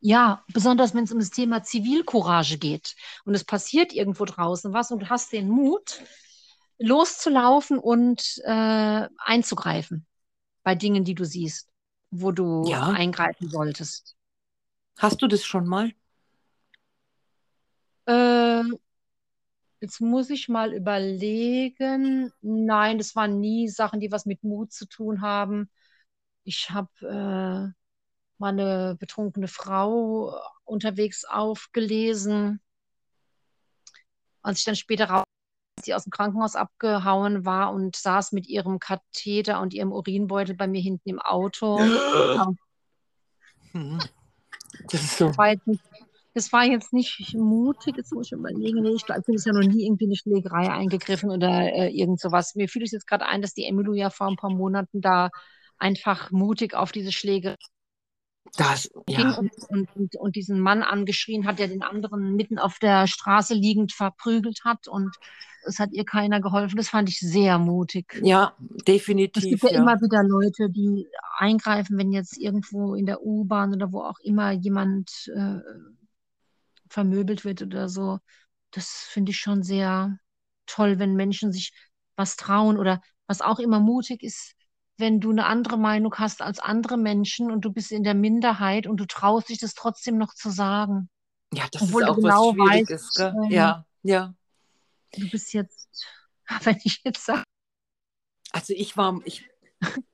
Ja, 0.00 0.42
besonders 0.54 0.94
wenn 0.94 1.04
es 1.04 1.12
um 1.12 1.18
das 1.18 1.30
Thema 1.30 1.62
Zivilcourage 1.62 2.56
geht 2.56 2.96
und 3.26 3.34
es 3.34 3.44
passiert 3.44 3.92
irgendwo 3.92 4.24
draußen 4.24 4.72
was 4.72 4.90
und 4.90 5.00
du 5.00 5.10
hast 5.10 5.32
den 5.32 5.50
Mut, 5.50 6.02
loszulaufen 6.78 7.78
und 7.78 8.40
äh, 8.44 9.08
einzugreifen 9.18 10.06
bei 10.62 10.74
Dingen, 10.74 11.04
die 11.04 11.14
du 11.14 11.24
siehst, 11.24 11.68
wo 12.10 12.32
du 12.32 12.70
Ja, 12.70 12.90
eingreifen 12.90 13.48
solltest. 13.50 14.16
hast 14.98 15.22
du 15.22 15.28
das 15.28 15.44
schon 15.46 15.66
mal? 15.66 15.92
Äh, 18.06 18.62
jetzt 19.80 20.00
muss 20.00 20.30
ich 20.30 20.48
mal 20.48 20.74
überlegen. 20.74 22.32
Nein, 22.40 22.98
das 22.98 23.14
waren 23.16 23.40
nie 23.40 23.68
Sachen, 23.68 24.00
die 24.00 24.10
was 24.12 24.26
mit 24.26 24.42
Mut 24.44 24.72
zu 24.72 24.86
tun 24.86 25.20
haben. 25.22 25.70
Ich 26.44 26.70
habe 26.70 26.90
äh, 27.02 27.72
mal 28.38 28.48
eine 28.50 28.96
betrunkene 28.98 29.48
Frau 29.48 30.34
unterwegs 30.64 31.24
aufgelesen. 31.24 32.60
Als 34.42 34.58
ich 34.58 34.64
dann 34.64 34.74
später 34.76 35.04
raus, 35.10 35.24
sie 35.84 35.94
aus 35.94 36.04
dem 36.04 36.10
Krankenhaus 36.10 36.56
abgehauen 36.56 37.44
war 37.44 37.72
und 37.72 37.96
saß 37.96 38.32
mit 38.32 38.46
ihrem 38.46 38.78
Katheter 38.78 39.60
und 39.60 39.74
ihrem 39.74 39.92
Urinbeutel 39.92 40.54
bei 40.54 40.66
mir 40.66 40.80
hinten 40.80 41.08
im 41.08 41.20
Auto. 41.20 41.78
Mhm. 43.74 43.98
Das 44.90 45.02
ist 45.02 45.18
so. 45.18 45.26
Das 45.28 45.38
war 45.38 45.50
jetzt 45.50 45.66
nicht, 45.66 45.82
das 46.34 46.52
war 46.52 46.64
jetzt 46.64 46.92
nicht 46.92 47.34
mutig, 47.34 47.96
jetzt 47.96 48.12
muss 48.12 48.26
ich 48.26 48.32
überlegen, 48.32 48.82
nee, 48.82 48.90
ich 48.90 49.04
glaube, 49.04 49.20
ich 49.20 49.26
bin 49.26 49.36
ja 49.36 49.52
noch 49.52 49.68
nie 49.68 49.84
irgendwie 49.84 50.04
in 50.04 50.10
eine 50.10 50.16
Schlägerei 50.16 50.70
eingegriffen 50.70 51.30
oder 51.30 51.72
äh, 51.72 51.90
irgend 51.90 52.20
sowas. 52.20 52.54
Mir 52.54 52.68
fiel 52.68 52.82
es 52.82 52.92
jetzt 52.92 53.06
gerade 53.06 53.26
ein, 53.26 53.42
dass 53.42 53.54
die 53.54 53.66
Emilio 53.66 53.92
ja 53.92 54.08
vor 54.10 54.28
ein 54.28 54.36
paar 54.36 54.50
Monaten 54.50 55.00
da 55.00 55.28
einfach 55.78 56.30
mutig 56.30 56.74
auf 56.74 56.92
diese 56.92 57.12
Schläge 57.12 57.56
Das, 58.56 58.90
ja, 59.08 59.34
und, 59.34 59.52
und, 59.68 60.16
und, 60.16 60.36
diesen 60.36 60.60
Mann 60.60 60.82
angeschrien 60.82 61.46
hat, 61.46 61.58
der 61.58 61.68
den 61.68 61.82
anderen 61.82 62.34
mitten 62.34 62.58
auf 62.58 62.78
der 62.78 63.06
Straße 63.06 63.54
liegend 63.54 63.92
verprügelt 63.92 64.60
hat 64.64 64.88
und 64.88 65.16
es 65.64 65.78
hat 65.78 65.92
ihr 65.92 66.04
keiner 66.04 66.40
geholfen. 66.40 66.76
Das 66.76 66.88
fand 66.88 67.08
ich 67.08 67.18
sehr 67.18 67.58
mutig. 67.58 68.20
ja, 68.22 68.54
Es 68.58 68.74
gibt 68.74 68.88
definitiv, 68.88 69.62
ja 69.62 69.70
ja. 69.70 69.80
immer 69.80 70.00
wieder 70.00 70.22
Leute, 70.22 70.70
die 70.70 71.06
eingreifen, 71.36 71.98
wenn 71.98 72.12
jetzt 72.12 72.38
irgendwo 72.38 72.94
in 72.94 73.06
der 73.06 73.22
U-Bahn 73.22 73.74
oder 73.74 73.92
wo 73.92 74.02
auch 74.02 74.18
immer 74.20 74.52
jemand 74.52 75.30
äh, 75.34 75.58
vermöbelt 76.88 77.44
wird 77.44 77.62
oder 77.62 77.88
so. 77.88 78.18
Das 78.70 79.06
finde 79.10 79.30
ich 79.30 79.38
schon 79.38 79.62
sehr 79.62 80.18
toll, 80.66 80.98
wenn 80.98 81.14
Menschen 81.14 81.52
sich 81.52 81.72
was 82.16 82.36
trauen 82.36 82.78
oder 82.78 83.00
was 83.26 83.40
auch 83.40 83.58
immer 83.58 83.80
mutig 83.80 84.22
ist, 84.22 84.54
wenn 84.98 85.20
du 85.20 85.30
eine 85.30 85.46
andere 85.46 85.78
Meinung 85.78 86.14
hast 86.16 86.42
als 86.42 86.58
andere 86.58 86.96
Menschen 86.96 87.50
und 87.50 87.64
du 87.64 87.72
bist 87.72 87.92
in 87.92 88.02
der 88.04 88.14
Minderheit 88.14 88.86
und 88.86 88.98
du 88.98 89.06
traust 89.06 89.48
dich 89.48 89.58
das 89.58 89.74
trotzdem 89.74 90.18
noch 90.18 90.34
zu 90.34 90.50
sagen, 90.50 91.08
Ja, 91.52 91.64
das 91.72 91.82
ist 91.82 91.88
obwohl 91.88 92.02
du 92.02 92.10
auch 92.10 92.16
was 92.16 92.22
genau 92.22 92.52
Schwieriges, 92.52 93.02
weißt, 93.02 93.14
gell? 93.14 93.34
ähm, 93.44 93.50
Ja, 93.52 93.86
ja. 94.02 94.34
du 95.12 95.30
bist 95.30 95.52
jetzt, 95.54 95.88
wenn 96.64 96.78
ich 96.84 97.00
jetzt 97.04 97.24
sage, 97.24 97.44
Also 98.52 98.74
ich 98.74 98.96
war, 98.96 99.20
ich, 99.24 99.48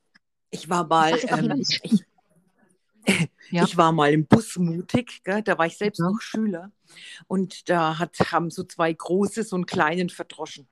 ich 0.51 0.69
war 0.69 0.87
mal, 0.87 1.19
ähm, 1.29 1.65
ich, 1.83 2.05
Ja, 3.51 3.65
ich 3.65 3.77
war 3.77 3.93
mal 3.93 4.13
im 4.13 4.27
Bus 4.27 4.57
mutig, 4.57 5.23
gell? 5.25 5.43
Da 5.43 5.59
war 5.59 5.67
ich 5.67 5.77
selbst 5.77 5.99
ja, 5.99 6.11
noch 6.11 6.21
Schüler 6.21 6.73
und 7.27 7.69
da 7.69 7.99
hat, 7.99 8.19
haben 8.33 8.51
so 8.51 8.65
zwei 8.65 8.93
große 8.93 9.43
so 9.45 9.57
einen 9.57 9.67
kleinen 9.67 10.09
verdroschen 10.09 10.67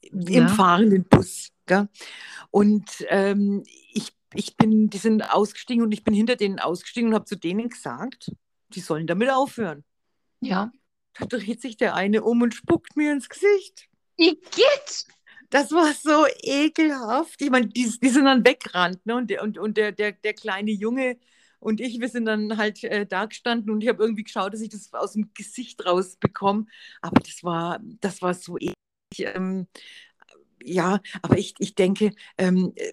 im 0.00 0.20
ja, 0.32 0.48
fahrenden 0.48 1.04
Bus. 1.04 1.50
Gell? 1.66 1.88
Und 2.50 2.84
ähm, 3.08 3.62
ich, 3.92 4.12
ich 4.34 4.56
bin, 4.56 4.90
die 4.90 4.98
sind 4.98 5.22
ausgestiegen 5.22 5.82
und 5.82 5.92
ich 5.92 6.04
bin 6.04 6.14
hinter 6.14 6.36
denen 6.36 6.58
ausgestiegen 6.58 7.10
und 7.10 7.14
habe 7.14 7.24
zu 7.24 7.36
denen 7.36 7.68
gesagt, 7.68 8.32
die 8.70 8.80
sollen 8.80 9.06
damit 9.06 9.30
aufhören. 9.30 9.84
ja. 10.40 10.70
Da 11.16 11.26
dreht 11.26 11.62
sich 11.62 11.76
der 11.76 11.94
eine 11.94 12.24
um 12.24 12.42
und 12.42 12.56
spuckt 12.56 12.96
mir 12.96 13.12
ins 13.12 13.28
Gesicht. 13.28 13.88
Igitt! 14.16 15.06
Das 15.48 15.70
war 15.70 15.92
so 15.92 16.26
ekelhaft. 16.42 17.40
Ich 17.40 17.50
meine, 17.50 17.68
die, 17.68 17.88
die 18.02 18.08
sind 18.08 18.24
dann 18.24 18.44
weggerannt, 18.44 19.06
ne? 19.06 19.14
Und, 19.14 19.30
der, 19.30 19.44
und, 19.44 19.56
und 19.56 19.76
der, 19.76 19.92
der, 19.92 20.10
der 20.10 20.34
kleine 20.34 20.72
Junge 20.72 21.16
und 21.64 21.80
ich, 21.80 21.98
wir 21.98 22.10
sind 22.10 22.26
dann 22.26 22.58
halt 22.58 22.84
äh, 22.84 23.06
da 23.06 23.24
gestanden 23.24 23.70
und 23.70 23.82
ich 23.82 23.88
habe 23.88 24.02
irgendwie 24.02 24.24
geschaut, 24.24 24.52
dass 24.52 24.60
ich 24.60 24.68
das 24.68 24.92
aus 24.92 25.14
dem 25.14 25.32
Gesicht 25.32 25.86
rausbekomme. 25.86 26.66
Aber 27.00 27.18
das 27.20 27.42
war, 27.42 27.80
das 28.00 28.20
war 28.20 28.34
so 28.34 28.58
eklig. 28.58 28.74
Ähm, 29.18 29.66
ja, 30.64 31.00
aber 31.22 31.38
ich, 31.38 31.54
ich 31.58 31.74
denke, 31.74 32.12
ähm, 32.38 32.72
äh, 32.76 32.92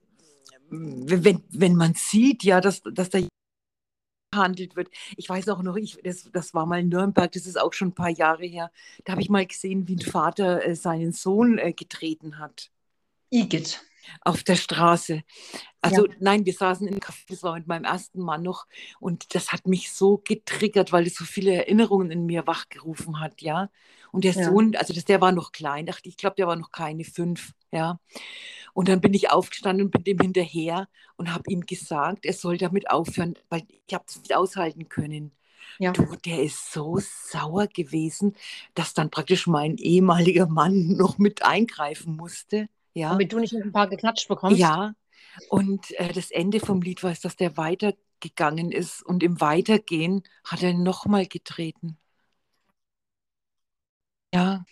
wenn, 0.69 1.43
wenn 1.49 1.75
man 1.75 1.95
sieht, 1.95 2.43
ja, 2.43 2.61
dass, 2.61 2.81
dass 2.83 3.09
da 3.09 3.19
gehandelt 4.31 4.77
wird. 4.77 4.89
Ich 5.17 5.27
weiß 5.27 5.49
auch 5.49 5.61
noch, 5.61 5.75
ich, 5.75 5.99
das, 6.03 6.29
das 6.31 6.53
war 6.53 6.65
mal 6.65 6.79
in 6.79 6.89
Nürnberg, 6.89 7.31
das 7.31 7.45
ist 7.45 7.59
auch 7.59 7.73
schon 7.73 7.89
ein 7.89 7.95
paar 7.95 8.09
Jahre 8.09 8.45
her. 8.45 8.71
Da 9.03 9.11
habe 9.11 9.21
ich 9.21 9.29
mal 9.29 9.45
gesehen, 9.45 9.87
wie 9.87 9.95
ein 9.95 9.99
Vater 9.99 10.65
äh, 10.65 10.75
seinen 10.75 11.11
Sohn 11.11 11.57
äh, 11.57 11.73
getreten 11.73 12.39
hat 12.39 12.71
Igitt. 13.31 13.81
Auf 14.21 14.43
der 14.43 14.55
Straße. 14.55 15.23
Ja, 15.83 15.97
Also 15.97 16.07
nein, 16.19 16.45
wir 16.45 16.53
saßen 16.53 16.87
im 16.87 16.99
Café, 16.99 17.25
das 17.29 17.43
war 17.43 17.55
mit 17.55 17.67
meinem 17.67 17.85
ersten 17.85 18.21
Mann 18.21 18.43
noch 18.43 18.67
und 18.99 19.33
das 19.35 19.51
hat 19.51 19.67
mich 19.67 19.91
so 19.91 20.19
getriggert, 20.23 20.91
weil 20.91 21.07
es 21.07 21.15
so 21.15 21.25
viele 21.25 21.53
Erinnerungen 21.55 22.11
in 22.11 22.25
mir 22.25 22.47
wachgerufen 22.47 23.19
hat, 23.19 23.41
ja. 23.41 23.69
Und 24.11 24.23
der 24.25 24.33
ja. 24.33 24.43
Sohn, 24.43 24.75
also 24.75 24.93
das, 24.93 25.05
der 25.05 25.21
war 25.21 25.31
noch 25.31 25.51
klein, 25.51 25.85
dachte 25.87 26.09
ich, 26.09 26.17
glaube, 26.17 26.35
der 26.35 26.47
war 26.47 26.55
noch 26.55 26.71
keine 26.71 27.03
fünf, 27.05 27.53
ja. 27.71 27.99
Und 28.73 28.87
dann 28.89 29.01
bin 29.01 29.13
ich 29.13 29.29
aufgestanden 29.31 29.85
und 29.87 29.91
bin 29.91 30.03
dem 30.03 30.19
hinterher 30.19 30.87
und 31.17 31.33
habe 31.33 31.43
ihm 31.49 31.65
gesagt, 31.65 32.25
er 32.25 32.33
soll 32.33 32.57
damit 32.57 32.89
aufhören, 32.89 33.35
weil 33.49 33.63
ich 33.87 33.93
habe 33.93 34.05
es 34.07 34.17
nicht 34.17 34.35
aushalten 34.35 34.89
können. 34.89 35.31
Ja. 35.79 35.93
Du, 35.93 36.15
der 36.25 36.43
ist 36.43 36.71
so 36.71 36.99
sauer 36.99 37.67
gewesen, 37.67 38.35
dass 38.75 38.93
dann 38.93 39.09
praktisch 39.11 39.47
mein 39.47 39.77
ehemaliger 39.77 40.47
Mann 40.47 40.87
noch 40.97 41.17
mit 41.17 41.43
eingreifen 41.43 42.15
musste, 42.15 42.69
ja. 42.93 43.09
Damit 43.11 43.31
du 43.31 43.39
nicht 43.39 43.53
ein 43.53 43.71
paar 43.71 43.87
geklatscht 43.87 44.27
bekommst. 44.27 44.59
Ja, 44.59 44.93
und 45.49 45.91
äh, 45.99 46.11
das 46.13 46.31
Ende 46.31 46.59
vom 46.59 46.81
Lied 46.81 47.03
war 47.03 47.11
es, 47.11 47.21
dass 47.21 47.35
der 47.35 47.57
weitergegangen 47.57 48.71
ist 48.71 49.03
und 49.03 49.23
im 49.23 49.39
Weitergehen 49.41 50.23
hat 50.43 50.63
er 50.63 50.73
nochmal 50.73 51.25
getreten. 51.25 51.97
Ja, 54.33 54.63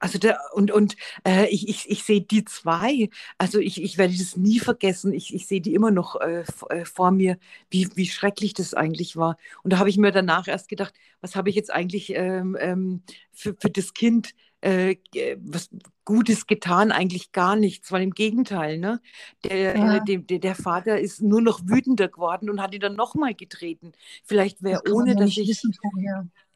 also 0.00 0.18
der, 0.18 0.40
und, 0.54 0.70
und 0.70 0.96
äh, 1.26 1.46
ich, 1.48 1.68
ich, 1.68 1.90
ich 1.90 2.04
sehe 2.04 2.22
die 2.22 2.44
zwei, 2.46 3.10
also 3.36 3.58
ich, 3.58 3.82
ich 3.82 3.98
werde 3.98 4.16
das 4.16 4.34
nie 4.34 4.58
vergessen, 4.58 5.12
ich, 5.12 5.34
ich 5.34 5.46
sehe 5.46 5.60
die 5.60 5.74
immer 5.74 5.90
noch 5.90 6.18
äh, 6.20 6.42
äh, 6.70 6.86
vor 6.86 7.10
mir, 7.10 7.38
wie, 7.68 7.86
wie 7.96 8.06
schrecklich 8.06 8.54
das 8.54 8.72
eigentlich 8.72 9.16
war. 9.16 9.36
Und 9.62 9.74
da 9.74 9.78
habe 9.78 9.90
ich 9.90 9.98
mir 9.98 10.10
danach 10.10 10.48
erst 10.48 10.68
gedacht, 10.70 10.94
was 11.20 11.36
habe 11.36 11.50
ich 11.50 11.54
jetzt 11.54 11.70
eigentlich 11.70 12.14
ähm, 12.14 12.56
ähm, 12.58 13.02
für, 13.30 13.54
für 13.60 13.68
das 13.68 13.92
Kind 13.92 14.34
äh, 14.62 14.96
ge- 15.12 15.38
was 15.40 15.70
Gutes 16.04 16.46
getan? 16.46 16.92
Eigentlich 16.92 17.32
gar 17.32 17.56
nichts, 17.56 17.90
weil 17.92 18.02
im 18.02 18.12
Gegenteil, 18.12 18.78
ne? 18.78 19.00
Der, 19.44 19.74
äh, 19.74 19.78
Ja, 19.78 20.00
dem- 20.00 20.26
der, 20.26 20.54
Vater 20.54 20.98
ist 21.00 21.22
nur 21.22 21.40
noch 21.40 21.60
wütender 21.64 22.08
geworden 22.08 22.50
und 22.50 22.60
hat 22.60 22.74
ihn 22.74 22.80
dann 22.80 22.96
nochmal 22.96 23.34
getreten. 23.34 23.92
Vielleicht 24.24 24.58
das 24.58 24.62
wäre 24.64 24.82
man 24.84 24.92
ohne, 24.94 25.16
dass 25.16 25.30
ich 25.36 25.48
wissen 25.48 25.72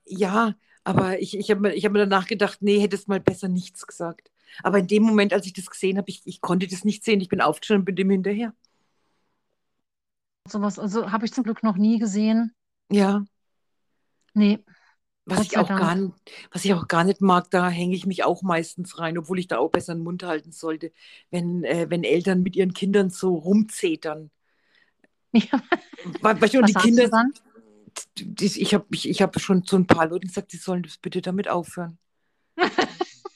ja, 0.06 0.54
aber 0.84 1.18
ich, 1.20 1.36
ich 1.38 1.50
habe 1.50 1.60
mir, 1.60 1.74
ich 1.74 1.84
hab 1.84 1.92
mir 1.92 2.00
danach 2.00 2.26
gedacht, 2.26 2.58
nee, 2.60 2.78
hättest 2.80 3.08
mal 3.08 3.20
besser 3.20 3.48
nichts 3.48 3.86
gesagt. 3.86 4.30
Aber 4.62 4.78
in 4.78 4.86
dem 4.86 5.02
Moment, 5.02 5.32
als 5.32 5.46
ich 5.46 5.54
das 5.54 5.70
gesehen 5.70 5.96
habe, 5.96 6.10
ich, 6.10 6.20
ich 6.26 6.40
konnte 6.40 6.66
das 6.68 6.84
nicht 6.84 7.04
sehen. 7.04 7.20
Ich 7.20 7.28
bin 7.28 7.40
aufgestanden 7.40 7.80
und 7.82 7.84
bin 7.86 7.96
dem 7.96 8.10
hinterher. 8.10 8.52
Sowas, 10.46 10.78
also 10.78 11.10
habe 11.10 11.24
ich 11.24 11.32
zum 11.32 11.44
Glück 11.44 11.62
noch 11.62 11.76
nie 11.76 11.98
gesehen. 11.98 12.54
Ja, 12.90 13.24
Nee, 14.34 14.58
was 15.26 15.40
ich 15.42 15.56
auch 15.58 15.74
gar 15.74 15.94
nicht, 15.94 16.12
was 16.52 16.64
ich 16.64 16.74
auch 16.74 16.86
gar 16.88 17.04
nicht 17.04 17.20
mag, 17.20 17.50
da 17.50 17.68
hänge 17.68 17.94
ich 17.96 18.06
mich 18.06 18.24
auch 18.24 18.42
meistens 18.42 18.98
rein, 18.98 19.18
obwohl 19.18 19.38
ich 19.38 19.48
da 19.48 19.58
auch 19.58 19.70
besser 19.70 19.94
den 19.94 20.02
Mund 20.04 20.22
halten 20.22 20.52
sollte, 20.52 20.92
wenn, 21.30 21.64
äh, 21.64 21.86
wenn 21.90 22.04
Eltern 22.04 22.42
mit 22.42 22.56
ihren 22.56 22.74
Kindern 22.74 23.10
so 23.10 23.34
rumzetern. 23.34 24.30
Ja, 25.32 25.62
We- 26.22 26.40
Weißt 26.40 26.54
du, 26.54 26.58
und 26.58 26.68
die 26.68 26.74
Kinder, 26.74 27.10
die, 28.18 28.46
ich 28.46 28.74
habe 28.74 28.86
ich, 28.92 29.08
ich 29.08 29.22
hab 29.22 29.38
schon 29.40 29.64
zu 29.64 29.76
ein 29.76 29.86
paar 29.86 30.06
Leuten 30.08 30.26
gesagt, 30.28 30.50
sie 30.50 30.56
sollen 30.58 30.82
das 30.82 30.98
bitte 30.98 31.22
damit 31.22 31.48
aufhören. 31.48 31.98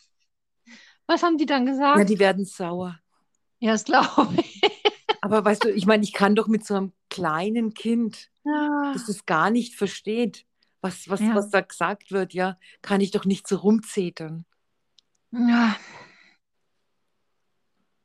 Was 1.06 1.22
haben 1.22 1.38
die 1.38 1.46
dann 1.46 1.64
Ja, 1.64 1.70
gesagt? 1.72 2.08
die 2.08 2.18
werden 2.18 2.44
sauer. 2.44 2.98
Ja, 3.60 3.72
das 3.72 3.84
glaube 3.84 4.34
ich. 4.36 4.60
Aber 5.20 5.44
weißt 5.44 5.64
du, 5.64 5.70
ich 5.72 5.86
meine, 5.86 6.04
ich 6.04 6.12
kann 6.12 6.34
doch 6.34 6.46
mit 6.48 6.64
so 6.64 6.74
einem 6.74 6.92
kleinen 7.10 7.74
Kind, 7.74 8.30
das 8.92 9.02
Ja, 9.02 9.08
es 9.08 9.26
gar 9.26 9.50
nicht 9.50 9.74
versteht, 9.74 10.46
was, 10.80 11.08
was, 11.08 11.20
ja, 11.20 11.34
was 11.34 11.50
da 11.50 11.60
gesagt 11.60 12.10
wird, 12.12 12.34
ja, 12.34 12.58
kann 12.82 13.00
ich 13.00 13.10
doch 13.10 13.24
nicht 13.24 13.46
so 13.48 13.56
rumzetern. 13.56 14.44
ja, 15.32 15.76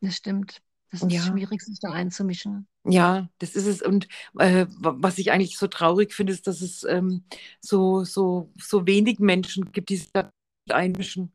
das 0.01 0.15
stimmt. 0.17 0.61
Das 0.91 1.01
ist 1.01 1.11
Ja, 1.13 1.23
schwierig, 1.23 1.61
sich 1.61 1.79
da 1.79 1.91
einzumischen. 1.91 2.67
ja, 2.85 3.29
das 3.39 3.55
ist 3.55 3.65
es. 3.65 3.81
Und 3.81 4.07
äh, 4.39 4.65
wa- 4.77 4.95
was 4.97 5.17
ich 5.17 5.31
eigentlich 5.31 5.57
so 5.57 5.67
traurig 5.67 6.13
finde, 6.13 6.33
ist, 6.33 6.47
dass 6.47 6.61
es 6.61 6.83
ähm, 6.83 7.23
so, 7.61 8.03
so, 8.03 8.51
so 8.59 8.85
wenig 8.85 9.19
Menschen 9.19 9.71
gibt, 9.71 9.89
die 9.89 9.97
sich 9.97 10.11
da 10.11 10.29
einmischen, 10.69 11.33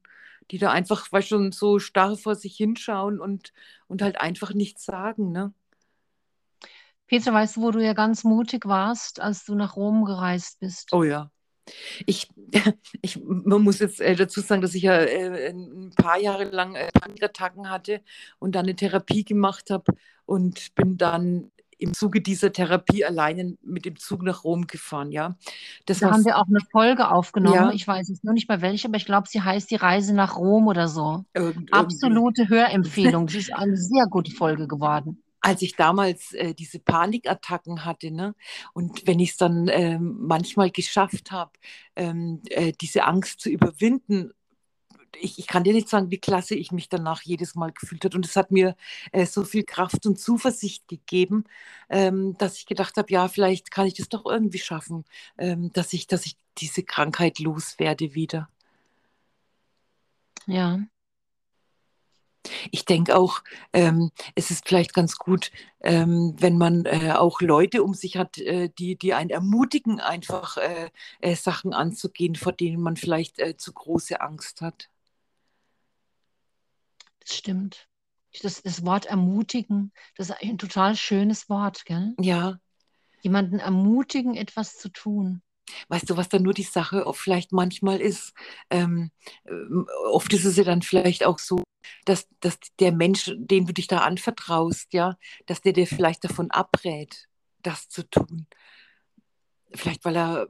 die 0.51 0.59
da 0.59 0.71
einfach, 0.71 1.11
weil 1.13 1.23
schon 1.23 1.53
so 1.53 1.79
starr 1.79 2.17
vor 2.17 2.35
sich 2.35 2.57
hinschauen 2.57 3.21
und, 3.21 3.53
und 3.89 4.03
halt 4.03 4.21
einfach 4.21 4.55
nichts 4.55 4.85
sagen, 4.85 5.33
ne? 5.33 5.53
Peter, 7.09 7.33
weißt 7.33 7.57
du, 7.57 7.63
wo 7.63 7.71
du 7.71 7.83
ja 7.83 7.95
ganz 7.95 8.23
mutig 8.23 8.67
warst, 8.67 9.21
als 9.21 9.45
du 9.45 9.55
nach 9.55 9.77
Rom 9.77 10.05
gereist 10.05 10.61
bist? 10.61 10.93
Oh 10.93 11.03
ja. 11.03 11.31
Ich, 12.07 12.29
ich, 13.03 13.21
man 13.25 13.63
muss 13.63 13.79
jetzt 13.79 14.01
äh, 14.01 14.15
dazu 14.15 14.41
sagen, 14.41 14.63
dass 14.63 14.75
ich 14.75 14.83
ja 14.83 14.95
äh, 14.95 15.51
ein 15.51 15.93
paar 15.97 16.19
Jahre 16.19 16.45
lang 16.45 16.75
äh, 16.75 16.89
Panikattacken 16.93 17.71
hatte 17.71 18.03
und 18.39 18.55
dann 18.55 18.67
eine 18.67 18.77
Therapie 18.77 19.25
gemacht 19.25 19.71
habe 19.71 19.93
und 20.27 20.75
bin 20.75 20.97
dann 20.99 21.51
im 21.79 21.95
Zuge 21.95 22.21
dieser 22.21 22.53
Therapie 22.53 23.05
alleine 23.05 23.57
mit 23.63 23.85
dem 23.85 23.97
Zug 23.97 24.23
nach 24.23 24.45
Rom 24.45 24.67
gefahren, 24.67 25.13
ja. 25.13 25.37
Das 25.87 26.01
Da 26.01 26.11
haben 26.11 26.25
wir 26.25 26.37
auch 26.37 26.49
eine 26.49 26.61
Folge 26.73 27.11
aufgenommen. 27.11 27.55
ja, 27.55 27.71
Ich 27.71 27.87
weiß 27.87 28.09
jetzt 28.09 28.25
nur 28.25 28.35
nicht 28.35 28.49
mehr 28.49 28.61
welche, 28.61 28.89
aber 28.89 28.97
ich 28.97 29.07
glaube, 29.07 29.29
sie 29.29 29.41
heißt 29.41 29.71
Die 29.71 29.77
Reise 29.77 30.13
nach 30.13 30.37
Rom 30.37 30.67
oder 30.67 30.89
so. 30.89 31.25
irgend, 31.35 31.57
irgendwie. 31.57 31.73
Absolute 31.73 32.49
Hörempfehlung. 32.49 33.27
Das 33.27 33.37
ist 33.37 33.55
eine 33.55 33.77
sehr 33.77 34.07
gute 34.07 34.33
Folge 34.33 34.67
geworden. 34.67 35.23
Als 35.49 35.63
ich 35.63 35.77
damals 35.77 36.35
äh, 36.35 36.55
diese 36.55 36.79
Panikattacken 36.79 37.87
hatte, 37.87 38.11
ne? 38.11 38.35
Und 38.75 39.07
wenn 39.07 39.19
ich 39.19 39.31
es 39.31 39.37
dann 39.39 39.69
ähm, 39.73 40.19
manchmal 40.21 40.71
geschafft 40.71 41.33
habe, 41.33 41.53
ähm, 41.97 42.43
äh, 42.51 42.73
diese 42.79 43.05
Angst 43.05 43.41
zu 43.41 43.49
überwinden, 43.49 44.33
ich, 45.19 45.39
ich 45.39 45.47
kann 45.47 45.65
dir 45.65 45.73
nicht 45.73 45.89
sagen, 45.89 46.11
wie 46.11 46.19
klasse 46.19 46.55
ich 46.55 46.71
mich 46.71 46.91
danach 46.91 47.23
jedes 47.23 47.55
Mal 47.55 47.73
gefühlt 47.73 48.05
habe. 48.05 48.15
Und 48.17 48.27
es 48.27 48.37
hat 48.37 48.51
mir 48.51 48.77
äh, 49.13 49.25
so 49.25 49.43
viel 49.43 49.65
Kraft 49.65 50.05
und 50.05 50.21
Zuversicht 50.21 50.87
gegeben, 50.87 51.45
ähm, 51.89 52.37
dass 52.37 52.59
ich 52.59 52.67
gedacht 52.67 52.99
habe, 52.99 53.11
ja, 53.11 53.27
vielleicht 53.29 53.71
kann 53.71 53.87
ich 53.87 53.95
das 53.95 54.11
doch 54.11 54.27
irgendwie 54.27 54.59
schaffen, 54.59 55.07
ähm, 55.39 55.73
dass 55.73 55.95
ich, 55.95 56.07
dass 56.09 56.27
ich 56.27 56.37
diese 56.59 56.83
Krankheit 56.83 57.39
loswerde 57.39 58.15
wieder. 58.15 58.51
Ja. 60.47 60.79
Ich 62.71 62.85
denke 62.85 63.17
auch, 63.17 63.43
ähm, 63.73 64.11
es 64.35 64.51
ist 64.51 64.69
vielleicht 64.69 64.95
ganz 64.95 65.17
gut, 65.17 65.51
ähm, 65.81 66.35
wenn 66.39 66.59
man 66.59 66.85
äh, 66.85 67.13
auch 67.13 67.41
Leute 67.41 67.83
um 67.83 67.95
sich 67.95 68.17
hat, 68.17 68.39
äh, 68.39 68.71
die, 68.79 68.97
die 68.97 69.15
einen 69.15 69.31
ermutigen, 69.31 70.01
einfach 70.01 70.57
äh, 70.57 70.91
äh 71.21 71.35
Sachen 71.37 71.73
anzugehen, 71.73 72.35
vor 72.35 72.53
denen 72.53 72.83
man 72.83 72.97
vielleicht 72.97 73.39
äh, 73.39 73.57
zu 73.57 73.73
große 73.73 74.21
Angst 74.21 74.61
hat. 74.61 74.89
Das 77.21 77.37
stimmt. 77.37 77.89
Das, 78.43 78.63
das 78.63 78.85
Wort 78.85 79.07
ermutigen, 79.07 79.93
das 80.17 80.31
ist 80.31 80.37
ein 80.43 80.59
total 80.59 80.97
schönes 80.97 81.49
Wort, 81.49 81.85
gell? 81.87 82.15
Ja. 82.21 82.59
Jemanden 83.23 83.59
ermutigen, 83.59 84.37
etwas 84.37 84.79
zu 84.79 84.91
tun. 84.91 85.43
Weißt 85.89 86.09
du, 86.09 86.17
was 86.17 86.29
dann 86.29 86.43
nur 86.43 86.55
die 86.55 86.63
Sache 86.63 87.05
vielleicht 87.15 87.53
manchmal 87.53 88.01
ist? 88.01 88.33
Ähm, 88.71 89.11
ähm, 89.47 89.87
oft 90.11 90.33
ist 90.33 90.45
es 90.45 90.57
ja 90.57 90.65
dann 90.65 90.83
vielleicht 90.83 91.25
auch 91.25 91.39
so, 91.39 91.63
dass, 92.05 92.29
dass 92.41 92.59
der 92.81 92.93
Mensch, 92.93 93.33
den 93.37 93.67
du 93.67 93.73
dich 93.73 93.87
da 93.87 93.99
anvertraust, 93.99 94.93
ja, 94.93 95.17
dass 95.47 95.61
der 95.61 95.73
dir 95.73 95.87
vielleicht 95.87 96.25
davon 96.25 96.51
abrät, 96.51 97.29
das 97.63 97.89
zu 97.89 98.09
tun. 98.09 98.47
Vielleicht, 99.75 100.05
weil 100.05 100.17
er 100.17 100.49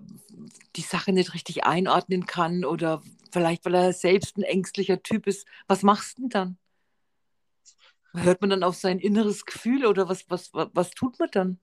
die 0.77 0.83
Sache 0.83 1.13
nicht 1.13 1.35
richtig 1.35 1.65
einordnen 1.65 2.27
kann 2.27 2.65
oder 2.65 3.03
vielleicht, 3.33 3.65
weil 3.65 3.75
er 3.75 3.93
selbst 3.93 4.37
ein 4.37 4.43
ängstlicher 4.43 5.03
Typ 5.03 5.27
ist. 5.27 5.47
Was 5.67 5.83
machst 5.83 6.19
du 6.19 6.23
denn 6.23 6.31
dann? 6.31 6.59
Hört 8.15 8.41
man 8.41 8.51
dann 8.51 8.63
auf 8.63 8.77
sein 8.77 8.99
inneres 8.99 9.45
Gefühl 9.45 9.87
oder 9.87 10.09
was, 10.09 10.29
was, 10.29 10.53
was, 10.55 10.69
was 10.73 10.91
tut 10.91 11.19
man 11.19 11.29
dann? 11.31 11.61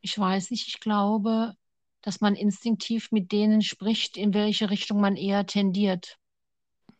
Ich 0.00 0.18
weiß 0.18 0.50
nicht, 0.50 0.68
ich 0.68 0.80
glaube, 0.80 1.56
dass 2.02 2.20
man 2.20 2.34
instinktiv 2.34 3.10
mit 3.10 3.32
denen 3.32 3.62
spricht, 3.62 4.16
in 4.16 4.34
welche 4.34 4.68
Richtung 4.68 5.00
man 5.00 5.16
eher 5.16 5.46
tendiert. 5.46 6.18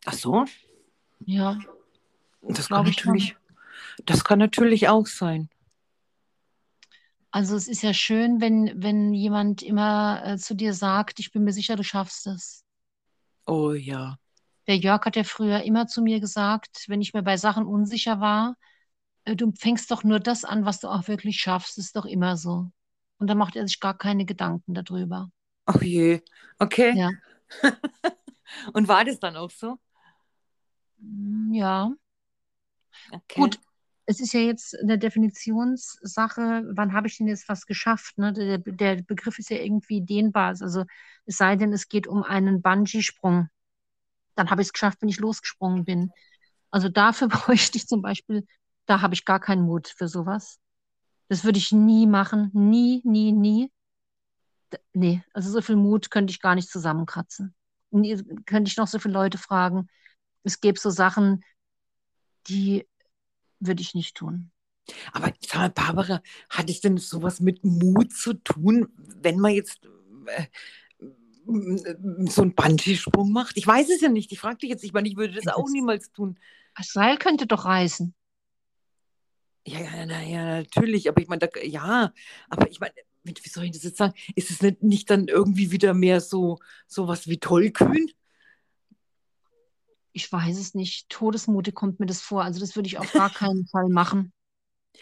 Ach 0.06 0.14
so? 0.14 0.46
Ja. 1.26 1.58
Das 2.42 2.68
kann 2.68 2.84
natürlich, 2.84 3.36
das 4.04 4.24
kann 4.24 4.38
natürlich 4.38 4.88
auch 4.88 5.06
sein. 5.06 5.48
Also 7.30 7.56
es 7.56 7.66
ist 7.66 7.82
ja 7.82 7.92
schön, 7.92 8.40
wenn, 8.40 8.72
wenn 8.76 9.12
jemand 9.12 9.62
immer 9.62 10.22
äh, 10.24 10.38
zu 10.38 10.54
dir 10.54 10.72
sagt, 10.72 11.18
ich 11.18 11.32
bin 11.32 11.42
mir 11.42 11.52
sicher, 11.52 11.74
du 11.74 11.82
schaffst 11.82 12.28
es. 12.28 12.64
Oh 13.46 13.72
ja. 13.72 14.16
Der 14.68 14.76
Jörg 14.76 15.04
hat 15.04 15.16
ja 15.16 15.24
früher 15.24 15.62
immer 15.64 15.86
zu 15.86 16.00
mir 16.00 16.20
gesagt, 16.20 16.84
wenn 16.86 17.02
ich 17.02 17.12
mir 17.12 17.22
bei 17.22 17.36
Sachen 17.36 17.66
unsicher 17.66 18.20
war, 18.20 18.54
äh, 19.24 19.34
du 19.34 19.52
fängst 19.58 19.90
doch 19.90 20.04
nur 20.04 20.20
das 20.20 20.44
an, 20.44 20.64
was 20.64 20.80
du 20.80 20.88
auch 20.88 21.08
wirklich 21.08 21.40
schaffst. 21.40 21.76
Ist 21.76 21.96
doch 21.96 22.04
immer 22.04 22.36
so. 22.36 22.70
Und 23.18 23.26
dann 23.26 23.38
macht 23.38 23.56
er 23.56 23.66
sich 23.66 23.80
gar 23.80 23.96
keine 23.96 24.24
Gedanken 24.24 24.74
darüber. 24.74 25.30
Ach 25.66 25.82
je, 25.82 26.22
okay. 26.58 26.94
Ja. 26.96 27.10
Und 28.72 28.86
war 28.86 29.04
das 29.04 29.18
dann 29.18 29.36
auch 29.36 29.50
so? 29.50 29.78
Mm, 31.04 31.52
ja. 31.54 31.94
Okay. 33.12 33.40
Gut, 33.40 33.58
es 34.06 34.20
ist 34.20 34.32
ja 34.34 34.40
jetzt 34.40 34.78
eine 34.80 34.98
Definitionssache, 34.98 36.64
wann 36.74 36.92
habe 36.92 37.06
ich 37.08 37.16
denn 37.18 37.26
jetzt 37.28 37.48
was 37.48 37.66
geschafft? 37.66 38.18
Ne? 38.18 38.32
Der, 38.32 38.58
der 38.58 39.02
Begriff 39.02 39.38
ist 39.38 39.50
ja 39.50 39.58
irgendwie 39.58 40.02
dehnbar. 40.02 40.48
Also 40.60 40.84
es 41.26 41.36
sei 41.36 41.56
denn, 41.56 41.72
es 41.72 41.88
geht 41.88 42.06
um 42.06 42.22
einen 42.22 42.62
Bungee-Sprung. 42.62 43.48
Dann 44.36 44.50
habe 44.50 44.62
ich 44.62 44.68
es 44.68 44.72
geschafft, 44.72 44.98
wenn 45.02 45.10
ich 45.10 45.20
losgesprungen 45.20 45.84
bin. 45.84 46.12
Also 46.70 46.88
dafür 46.88 47.28
bräuchte 47.30 47.78
ich 47.78 47.86
zum 47.88 48.02
Beispiel, 48.02 48.46
da 48.86 49.00
habe 49.02 49.14
ich 49.14 49.24
gar 49.24 49.40
keinen 49.40 49.62
Mut 49.64 49.88
für 49.88 50.08
sowas. 50.08 50.58
Das 51.28 51.44
würde 51.44 51.58
ich 51.58 51.72
nie 51.72 52.06
machen. 52.06 52.50
Nie, 52.54 53.02
nie, 53.04 53.32
nie. 53.32 53.72
D- 54.72 54.78
Nee, 54.94 55.22
also 55.34 55.50
so 55.50 55.60
viel 55.62 55.76
Mut 55.76 56.10
könnte 56.10 56.30
ich 56.30 56.40
gar 56.40 56.54
nicht 56.54 56.68
zusammenkratzen. 56.70 57.54
Nie, 57.90 58.16
könnte 58.46 58.68
ich 58.70 58.76
noch 58.76 58.88
so 58.88 58.98
viele 58.98 59.14
Leute 59.14 59.38
fragen. 59.38 59.88
Es 60.44 60.60
gäbe 60.60 60.78
so 60.78 60.90
Sachen, 60.90 61.44
die 62.46 62.86
würde 63.60 63.82
ich 63.82 63.94
nicht 63.94 64.16
tun. 64.16 64.50
Aber 65.12 65.32
sag 65.40 65.58
mal, 65.58 65.70
Barbara, 65.70 66.22
hat 66.50 66.70
es 66.70 66.80
denn 66.80 66.98
sowas 66.98 67.40
mit 67.40 67.64
Mut 67.64 68.12
zu 68.12 68.34
tun, 68.34 68.88
wenn 68.96 69.38
man 69.38 69.52
jetzt 69.52 69.80
äh, 70.26 70.46
so 71.46 72.42
einen 72.42 72.54
Bungee-Sprung 72.54 73.32
macht? 73.32 73.56
Ich 73.56 73.66
weiß 73.66 73.90
es 73.90 74.00
ja 74.00 74.08
nicht. 74.08 74.32
Ich 74.32 74.40
frage 74.40 74.58
dich 74.58 74.70
jetzt. 74.70 74.84
Ich 74.84 74.92
meine, 74.92 75.08
ich 75.08 75.16
würde 75.16 75.34
das 75.34 75.52
auch 75.52 75.68
niemals 75.68 76.12
tun. 76.12 76.38
Das 76.76 76.92
Seil 76.92 77.16
könnte 77.16 77.46
doch 77.46 77.64
reißen. 77.64 78.14
Ja, 79.66 79.80
ja, 79.80 80.06
na, 80.06 80.22
ja, 80.22 80.44
natürlich. 80.44 81.08
Aber 81.08 81.22
ich 81.22 81.28
meine, 81.28 81.48
ja, 81.62 82.12
aber 82.50 82.70
ich 82.70 82.80
meine, 82.80 82.92
wie 83.22 83.34
wie 83.42 83.48
soll 83.48 83.64
ich 83.64 83.70
das 83.70 83.82
jetzt 83.82 83.96
sagen? 83.96 84.14
Ist 84.34 84.50
es 84.50 84.60
nicht, 84.60 84.82
nicht 84.82 85.10
dann 85.10 85.28
irgendwie 85.28 85.70
wieder 85.70 85.94
mehr 85.94 86.20
so 86.20 86.58
sowas 86.86 87.26
wie 87.28 87.38
tollkühn? 87.38 88.10
Ich 90.14 90.30
weiß 90.30 90.58
es 90.58 90.74
nicht. 90.74 91.08
Todesmutig 91.10 91.74
kommt 91.74 92.00
mir 92.00 92.06
das 92.06 92.22
vor. 92.22 92.44
Also 92.44 92.60
das 92.60 92.76
würde 92.76 92.86
ich 92.86 92.98
auf 92.98 93.12
gar 93.12 93.30
keinen 93.30 93.66
Fall 93.70 93.88
machen. 93.88 94.32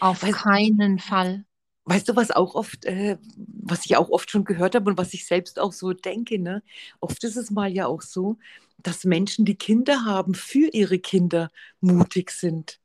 Auf 0.01 0.22
Weißt- 0.22 0.33
keinen 0.33 0.98
Fall. 0.98 1.44
Weißt 1.85 2.09
du, 2.09 2.16
was 2.16 2.31
auch 2.31 2.55
oft, 2.55 2.85
äh, 2.87 3.18
was 3.37 3.85
ich 3.85 3.96
auch 3.96 4.09
oft 4.09 4.31
schon 4.31 4.44
gehört 4.44 4.75
habe 4.75 4.88
und 4.90 4.98
was 4.98 5.12
ich 5.14 5.27
selbst 5.27 5.59
auch 5.59 5.72
so 5.72 5.92
denke, 5.92 6.38
ne? 6.38 6.62
Oft 7.01 7.22
ist 7.25 7.37
es 7.37 7.51
mal 7.51 7.70
ja 7.72 7.87
auch 7.87 8.03
so, 8.03 8.38
dass 8.79 9.05
Menschen, 9.05 9.44
die 9.44 9.57
Kinder 9.57 10.05
haben, 10.05 10.35
für 10.35 10.68
ihre 10.72 10.98
Kinder 10.98 11.51
mutig 11.81 12.31
sind. 12.31 12.79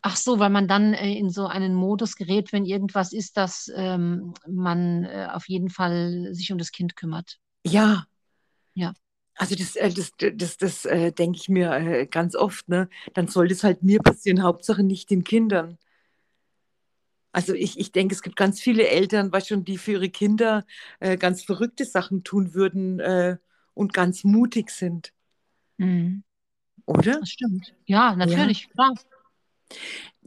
Ach 0.00 0.16
so, 0.16 0.38
weil 0.38 0.50
man 0.50 0.66
dann 0.66 0.94
äh, 0.94 1.12
in 1.12 1.28
so 1.28 1.46
einen 1.46 1.74
Modus 1.74 2.16
gerät, 2.16 2.52
wenn 2.52 2.64
irgendwas 2.64 3.12
ist, 3.12 3.36
dass 3.36 3.70
ähm, 3.74 4.32
man 4.46 5.04
äh, 5.04 5.28
auf 5.32 5.48
jeden 5.48 5.70
Fall 5.70 6.28
sich 6.32 6.50
um 6.52 6.58
das 6.58 6.72
Kind 6.72 6.96
kümmert. 6.96 7.38
Ja. 7.66 8.06
Ja. 8.74 8.94
Also 9.38 9.54
das, 9.54 9.76
äh, 9.76 9.90
das, 9.90 10.12
das, 10.18 10.56
das 10.56 10.84
äh, 10.84 11.12
denke 11.12 11.38
ich 11.40 11.48
mir 11.48 11.72
äh, 11.72 12.06
ganz 12.06 12.34
oft, 12.34 12.68
ne? 12.68 12.88
Dann 13.14 13.28
soll 13.28 13.48
das 13.48 13.62
halt 13.64 13.82
mir 13.82 14.00
passieren, 14.00 14.42
Hauptsache 14.42 14.82
nicht 14.82 15.10
den 15.10 15.22
Kindern. 15.24 15.78
Also 17.30 17.54
ich, 17.54 17.78
ich 17.78 17.92
denke, 17.92 18.14
es 18.14 18.22
gibt 18.22 18.36
ganz 18.36 18.60
viele 18.60 18.88
Eltern, 18.88 19.30
was 19.32 19.46
schon, 19.46 19.64
die 19.64 19.78
für 19.78 19.92
ihre 19.92 20.08
Kinder 20.08 20.64
äh, 20.98 21.16
ganz 21.16 21.44
verrückte 21.44 21.84
Sachen 21.84 22.24
tun 22.24 22.54
würden 22.54 22.98
äh, 23.00 23.36
und 23.74 23.92
ganz 23.92 24.24
mutig 24.24 24.70
sind, 24.70 25.12
Mhm. 25.76 26.24
oder? 26.86 27.20
Das 27.20 27.30
stimmt. 27.30 27.74
Ja, 27.86 28.16
natürlich, 28.16 28.68
klar. 28.70 28.94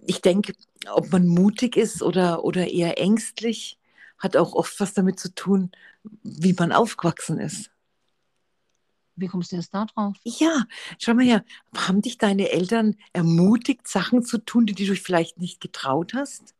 Ich 0.05 0.21
denke, 0.21 0.53
ob 0.89 1.11
man 1.11 1.27
mutig 1.27 1.75
ist 1.75 2.01
oder, 2.01 2.45
oder 2.45 2.69
eher 2.69 2.97
ängstlich, 2.97 3.77
hat 4.17 4.37
auch 4.37 4.53
oft 4.53 4.79
was 4.79 4.93
damit 4.93 5.19
zu 5.19 5.33
tun, 5.33 5.71
wie 6.23 6.53
man 6.53 6.71
aufgewachsen 6.71 7.39
ist. 7.39 7.70
Wie 9.21 9.27
kommst 9.27 9.51
du 9.51 9.55
jetzt 9.55 9.73
da 9.73 9.85
drauf? 9.85 10.15
Ja, 10.23 10.65
schau 10.99 11.13
mal 11.13 11.23
her, 11.23 11.45
haben 11.75 12.01
dich 12.01 12.17
deine 12.17 12.49
Eltern 12.49 12.95
ermutigt, 13.13 13.87
Sachen 13.87 14.23
zu 14.23 14.39
tun, 14.39 14.65
die 14.65 14.73
du 14.73 14.85
dich 14.85 15.01
vielleicht 15.01 15.37
nicht 15.39 15.61
getraut 15.61 16.13
hast? 16.13 16.55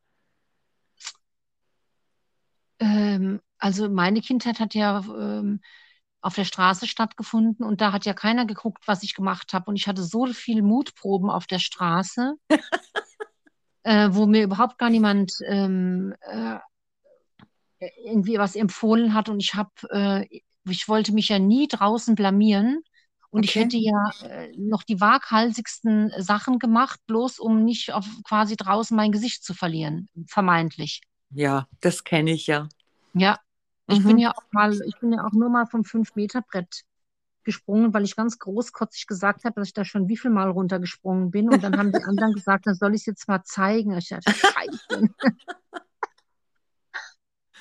Ähm, 2.80 3.42
also 3.58 3.90
meine 3.90 4.22
Kindheit 4.22 4.60
hat 4.60 4.74
ja 4.74 5.04
ähm, 5.08 5.62
auf 6.22 6.36
der 6.36 6.46
Straße 6.46 6.88
stattgefunden 6.88 7.66
und 7.66 7.82
da 7.82 7.92
hat 7.92 8.06
ja 8.06 8.14
keiner 8.14 8.46
geguckt, 8.46 8.84
was 8.88 9.04
ich 9.04 9.16
gemacht 9.16 9.54
habe. 9.54 9.66
Und 9.70 9.76
ich 9.76 9.88
hatte 9.88 10.04
so 10.04 10.28
viel 10.28 10.62
Mutproben 10.62 11.30
auf 11.30 11.48
der 11.48 11.60
Straße, 11.60 12.36
äh, 13.84 14.10
wo 14.12 14.26
mir 14.28 14.44
überhaupt 14.44 14.78
gar 14.78 14.90
niemand 14.90 15.34
ähm, 15.48 16.14
äh, 16.22 16.60
irgendwie 18.06 18.38
was 18.38 18.56
empfohlen 18.56 19.14
hat. 19.14 19.30
Und 19.30 19.40
ich 19.40 19.56
habe, 19.56 19.72
äh, 19.90 20.42
ich 20.70 20.88
wollte 20.88 21.14
mich 21.14 21.30
ja 21.30 21.40
nie 21.40 21.68
draußen 21.68 22.16
blamieren. 22.16 22.82
Und 23.30 23.46
ich 23.46 23.58
Okay. 23.58 23.60
hätte 23.60 23.78
ja 23.78 24.10
äh, 24.24 24.52
noch 24.58 24.84
die 24.84 25.00
waghalsigsten 25.00 26.12
Sachen 26.18 26.60
gemacht, 26.60 27.00
bloß 27.08 27.40
um 27.40 27.64
nicht 27.64 27.94
auf 27.94 28.06
quasi 28.28 28.58
draußen 28.58 28.96
mein 28.96 29.12
Gesicht 29.14 29.44
zu 29.44 29.54
verlieren, 29.54 30.10
vermeintlich. 30.28 31.02
Ja, 31.32 31.68
das 31.82 32.04
kenne 32.04 32.32
ich 32.32 32.48
ja. 32.48 32.70
Ja, 33.14 33.38
ich 33.88 34.04
Mhm. 34.04 34.06
bin 34.06 34.18
ja 34.18 34.32
auch 34.32 34.44
mal, 34.52 34.82
ich 34.86 34.98
bin 35.00 35.12
ja 35.14 35.24
auch 35.26 35.32
nur 35.34 35.50
mal 35.50 35.66
vom 35.66 35.84
5-Meter-Brett 35.84 36.84
gesprungen, 37.44 37.94
weil 37.94 38.04
ich 38.06 38.16
ganz 38.16 38.40
großkotzig 38.40 39.08
gesagt 39.08 39.46
habe, 39.46 39.56
dass 39.62 39.70
ich 39.70 39.74
da 39.74 39.86
schon 39.86 40.08
wie 40.10 40.18
viel 40.18 40.32
Mal 40.32 40.50
runtergesprungen 40.52 41.32
bin. 41.32 41.50
Und 41.50 41.62
dann 41.64 41.78
haben 41.78 41.92
die 41.94 42.04
anderen 42.04 42.34
gesagt, 42.34 42.68
dann 42.68 42.76
soll 42.76 42.96
ich 42.96 43.02
es 43.04 43.06
jetzt 43.08 43.28
mal 43.28 43.44
zeigen. 43.44 43.98
Ich 43.98 44.10
dachte, 44.10 44.26
Scheiße. 44.34 45.04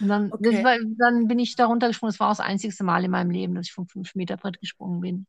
Und 0.01 0.09
dann, 0.09 0.31
Okay. 0.33 0.63
war, 0.65 0.79
dann 0.99 1.29
bin 1.29 1.39
ich 1.39 1.57
da 1.57 1.67
runtergesprungen. 1.67 2.13
Das 2.13 2.21
war 2.21 2.29
auch 2.29 2.37
das 2.37 2.41
einzigste 2.41 2.85
Mal 2.85 3.05
in 3.05 3.11
meinem 3.11 3.31
Leben, 3.31 3.55
dass 3.55 3.67
ich 3.67 3.73
vom 3.73 3.87
5-Meter-Brett 3.87 4.61
gesprungen 4.61 5.01
bin. 5.01 5.27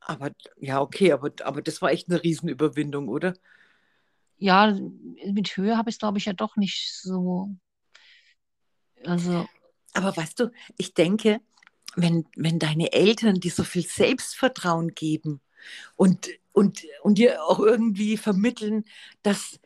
Aber 0.00 0.30
ja, 0.58 0.80
okay, 0.80 1.12
aber, 1.12 1.32
aber 1.42 1.60
das 1.62 1.82
war 1.82 1.90
echt 1.90 2.08
eine 2.08 2.22
Riesenüberwindung, 2.22 3.08
oder? 3.08 3.34
Ja, 4.38 4.72
mit 5.32 5.56
Höhe 5.56 5.76
habe 5.76 5.90
ich 5.90 5.96
es, 5.96 5.98
glaube 5.98 6.18
ich, 6.18 6.26
ja 6.26 6.32
doch 6.32 6.56
nicht 6.56 6.92
so. 6.92 7.56
Also, 9.06 9.46
Aber 9.92 10.16
weißt 10.16 10.40
du, 10.40 10.50
ich 10.76 10.94
denke, 10.94 11.40
wenn, 11.96 12.26
wenn 12.36 12.58
deine 12.58 12.92
Eltern 12.92 13.36
dir 13.40 13.52
so 13.52 13.64
viel 13.64 13.86
Selbstvertrauen 13.86 14.94
geben 14.94 15.40
und, 15.96 16.28
und, 16.52 16.84
und 17.02 17.18
dir 17.18 17.44
auch 17.44 17.60
irgendwie 17.60 18.16
vermitteln, 18.16 18.84
dass 19.22 19.60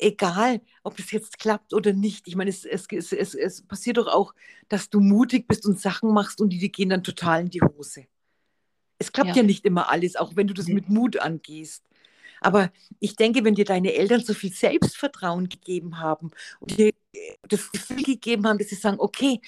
egal, 0.00 0.60
ob 0.82 0.98
es 0.98 1.10
jetzt 1.10 1.38
klappt 1.38 1.74
oder 1.74 1.92
nicht. 1.92 2.26
Ich 2.28 2.36
meine, 2.36 2.50
es, 2.50 2.64
es, 2.64 2.86
es, 2.90 3.12
es, 3.12 3.34
es 3.34 3.62
passiert 3.62 3.98
doch 3.98 4.06
auch, 4.06 4.34
dass 4.68 4.90
du 4.90 5.00
mutig 5.00 5.46
bist 5.46 5.66
und 5.66 5.80
Sachen 5.80 6.12
machst 6.12 6.40
und 6.40 6.50
die, 6.50 6.58
die 6.58 6.72
gehen 6.72 6.90
dann 6.90 7.04
total 7.04 7.42
in 7.42 7.50
die 7.50 7.62
Hose. 7.62 8.06
Es 8.98 9.12
klappt 9.12 9.30
ja. 9.30 9.36
ja 9.36 9.42
nicht 9.42 9.64
immer 9.64 9.90
alles, 9.90 10.16
auch 10.16 10.36
wenn 10.36 10.46
du 10.46 10.54
das 10.54 10.66
mit 10.66 10.88
Mut 10.88 11.18
angehst. 11.18 11.84
Aber 12.40 12.72
ich 12.98 13.16
denke, 13.16 13.44
wenn 13.44 13.54
dir 13.54 13.64
deine 13.64 13.92
Eltern 13.92 14.22
so 14.22 14.34
viel 14.34 14.52
Selbstvertrauen 14.52 15.48
gegeben 15.48 15.98
haben 15.98 16.30
und 16.58 16.78
dir 16.78 16.92
das 17.48 17.70
Gefühl 17.70 18.02
gegeben 18.02 18.46
haben, 18.46 18.58
dass 18.58 18.68
sie 18.68 18.76
sagen, 18.76 18.98
okay, 18.98 19.40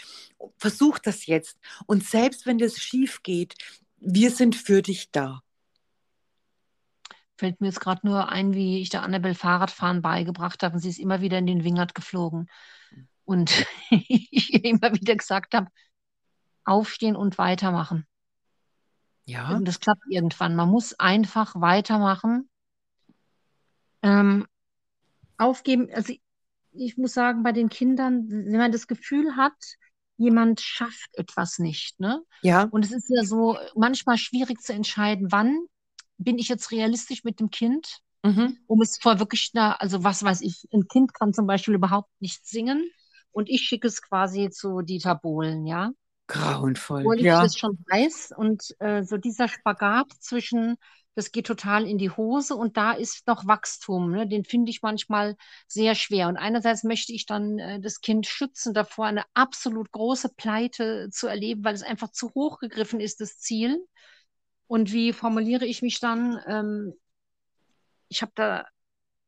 versuch 0.59 0.99
das 0.99 1.27
jetzt. 1.27 1.59
Und 1.87 2.05
selbst 2.05 2.47
wenn 2.47 2.59
das 2.59 2.77
schief 2.79 3.23
geht, 3.23 3.55
wir 3.99 4.31
sind 4.31 4.57
für 4.57 4.83
dich 4.83 5.11
da. 5.11 5.43
Fällt 7.43 7.61
mir 7.61 7.67
jetzt 7.67 7.81
gerade 7.81 8.07
nur 8.07 8.29
ein, 8.29 8.55
wie 8.55 8.81
ich 8.81 8.89
der 8.89 9.03
Annabelle 9.03 9.35
Fahrradfahren 9.35 10.01
beigebracht 10.01 10.63
habe 10.63 10.77
und 10.77 10.81
sie 10.81 10.91
ist 10.91 11.01
immer 11.01 11.23
wieder 11.23 11.39
in 11.39 11.47
den 11.49 11.65
Wingert 11.65 11.93
geflogen. 11.93 12.49
Und 13.25 13.67
ich 13.91 14.55
ihr 14.55 14.65
immer 14.65 14.95
wieder 14.95 15.17
gesagt 15.17 15.53
habe, 15.53 15.67
aufstehen 16.65 17.17
und 17.17 17.39
weitermachen. 17.39 18.07
Ja. 19.25 19.57
Und 19.57 19.67
das 19.67 19.81
klappt 19.81 20.05
irgendwann. 20.09 20.55
Man 20.55 20.69
muss 20.69 20.95
einfach 21.01 21.61
weitermachen. 21.61 22.49
Ähm, 24.03 24.47
aufgeben, 25.37 25.89
also 25.93 26.13
ich, 26.13 26.23
ich 26.71 26.97
muss 26.97 27.13
sagen, 27.13 27.43
bei 27.43 27.51
den 27.51 27.71
Kindern, 27.71 28.29
wenn 28.29 28.57
man 28.57 28.71
das 28.71 28.87
Gefühl 28.87 29.35
hat, 29.35 29.59
jemand 30.17 30.61
schafft 30.61 31.11
etwas 31.15 31.59
nicht, 31.59 31.99
ne? 31.99 32.23
Ja. 32.43 32.69
Und 32.71 32.85
es 32.85 32.93
ist 32.93 33.09
ja 33.09 33.25
so 33.25 33.59
manchmal 33.75 34.17
schwierig 34.17 34.61
zu 34.61 34.73
entscheiden, 34.73 35.33
wann 35.33 35.67
bin 36.25 36.39
ich 36.39 36.49
jetzt 36.49 36.71
realistisch 36.71 37.25
mit 37.25 37.41
dem 37.41 37.51
Kind, 37.51 38.01
mhm. 38.23 38.59
um 38.67 38.81
es 38.81 38.99
vor 38.99 39.19
wirklich, 39.19 39.51
na, 39.55 39.75
also 39.77 40.05
was 40.05 40.23
weiß 40.23 40.41
ich, 40.43 40.69
ein 40.73 40.87
Kind 40.89 41.15
kann 41.15 41.33
zum 41.33 41.47
Beispiel 41.47 41.75
überhaupt 41.75 42.11
nicht 42.21 42.47
singen 42.47 42.91
und 43.31 43.49
ich 43.49 43.63
schicke 43.63 43.89
es 43.89 44.03
quasi 44.03 44.51
zu 44.51 44.83
Dieter 44.83 45.15
Bohlen, 45.15 45.67
ja. 45.67 45.91
Grauenvoll. 46.29 47.01
Obwohl 47.01 47.19
ich 47.19 47.25
ja. 47.25 47.43
das 47.43 47.59
schon 47.59 47.79
weiß 47.91 48.33
und 48.37 48.75
äh, 48.79 49.03
so 49.03 49.17
dieser 49.17 49.49
Spagat 49.49 50.13
zwischen 50.21 50.77
das 51.15 51.31
geht 51.31 51.47
total 51.47 51.87
in 51.87 51.99
die 51.99 52.11
Hose 52.11 52.55
und 52.57 52.77
da 52.77 52.93
ist 52.93 53.27
noch 53.27 53.47
Wachstum. 53.47 54.11
Ne? 54.13 54.27
Den 54.27 54.45
finde 54.45 54.71
ich 54.71 54.83
manchmal 54.83 55.37
sehr 55.67 55.95
schwer. 55.95 56.29
Und 56.29 56.39
einerseits 56.39 56.85
möchte 56.85 57.13
ich 57.13 57.27
dann 57.27 57.59
äh, 57.59 57.81
das 57.81 58.01
Kind 58.01 58.27
schützen 58.27 58.73
davor, 58.73 59.07
eine 59.07 59.25
absolut 59.35 59.91
große 59.93 60.31
Pleite 60.37 61.11
zu 61.11 61.27
erleben, 61.27 61.65
weil 61.65 61.75
es 61.75 61.83
einfach 61.83 62.11
zu 62.11 62.33
hoch 62.35 62.59
gegriffen 62.59 63.01
ist, 63.01 63.21
das 63.21 63.39
Ziel. 63.39 63.85
Und 64.73 64.91
wie 64.91 65.13
formuliere 65.13 65.67
ich 65.67 65.83
mich 65.83 66.01
dann? 66.01 66.41
Ähm, 66.47 66.95
ich 68.09 68.23
habe 68.23 68.33
da 68.35 68.65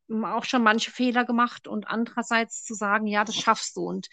auch 0.08 0.44
schon 0.44 0.62
manche 0.62 0.90
Fehler 0.90 1.26
gemacht 1.26 1.68
und 1.68 1.86
andererseits 1.86 2.64
zu 2.64 2.72
sagen, 2.72 3.06
ja, 3.06 3.24
das 3.24 3.36
schaffst 3.36 3.76
du. 3.76 3.82
Und 3.82 4.08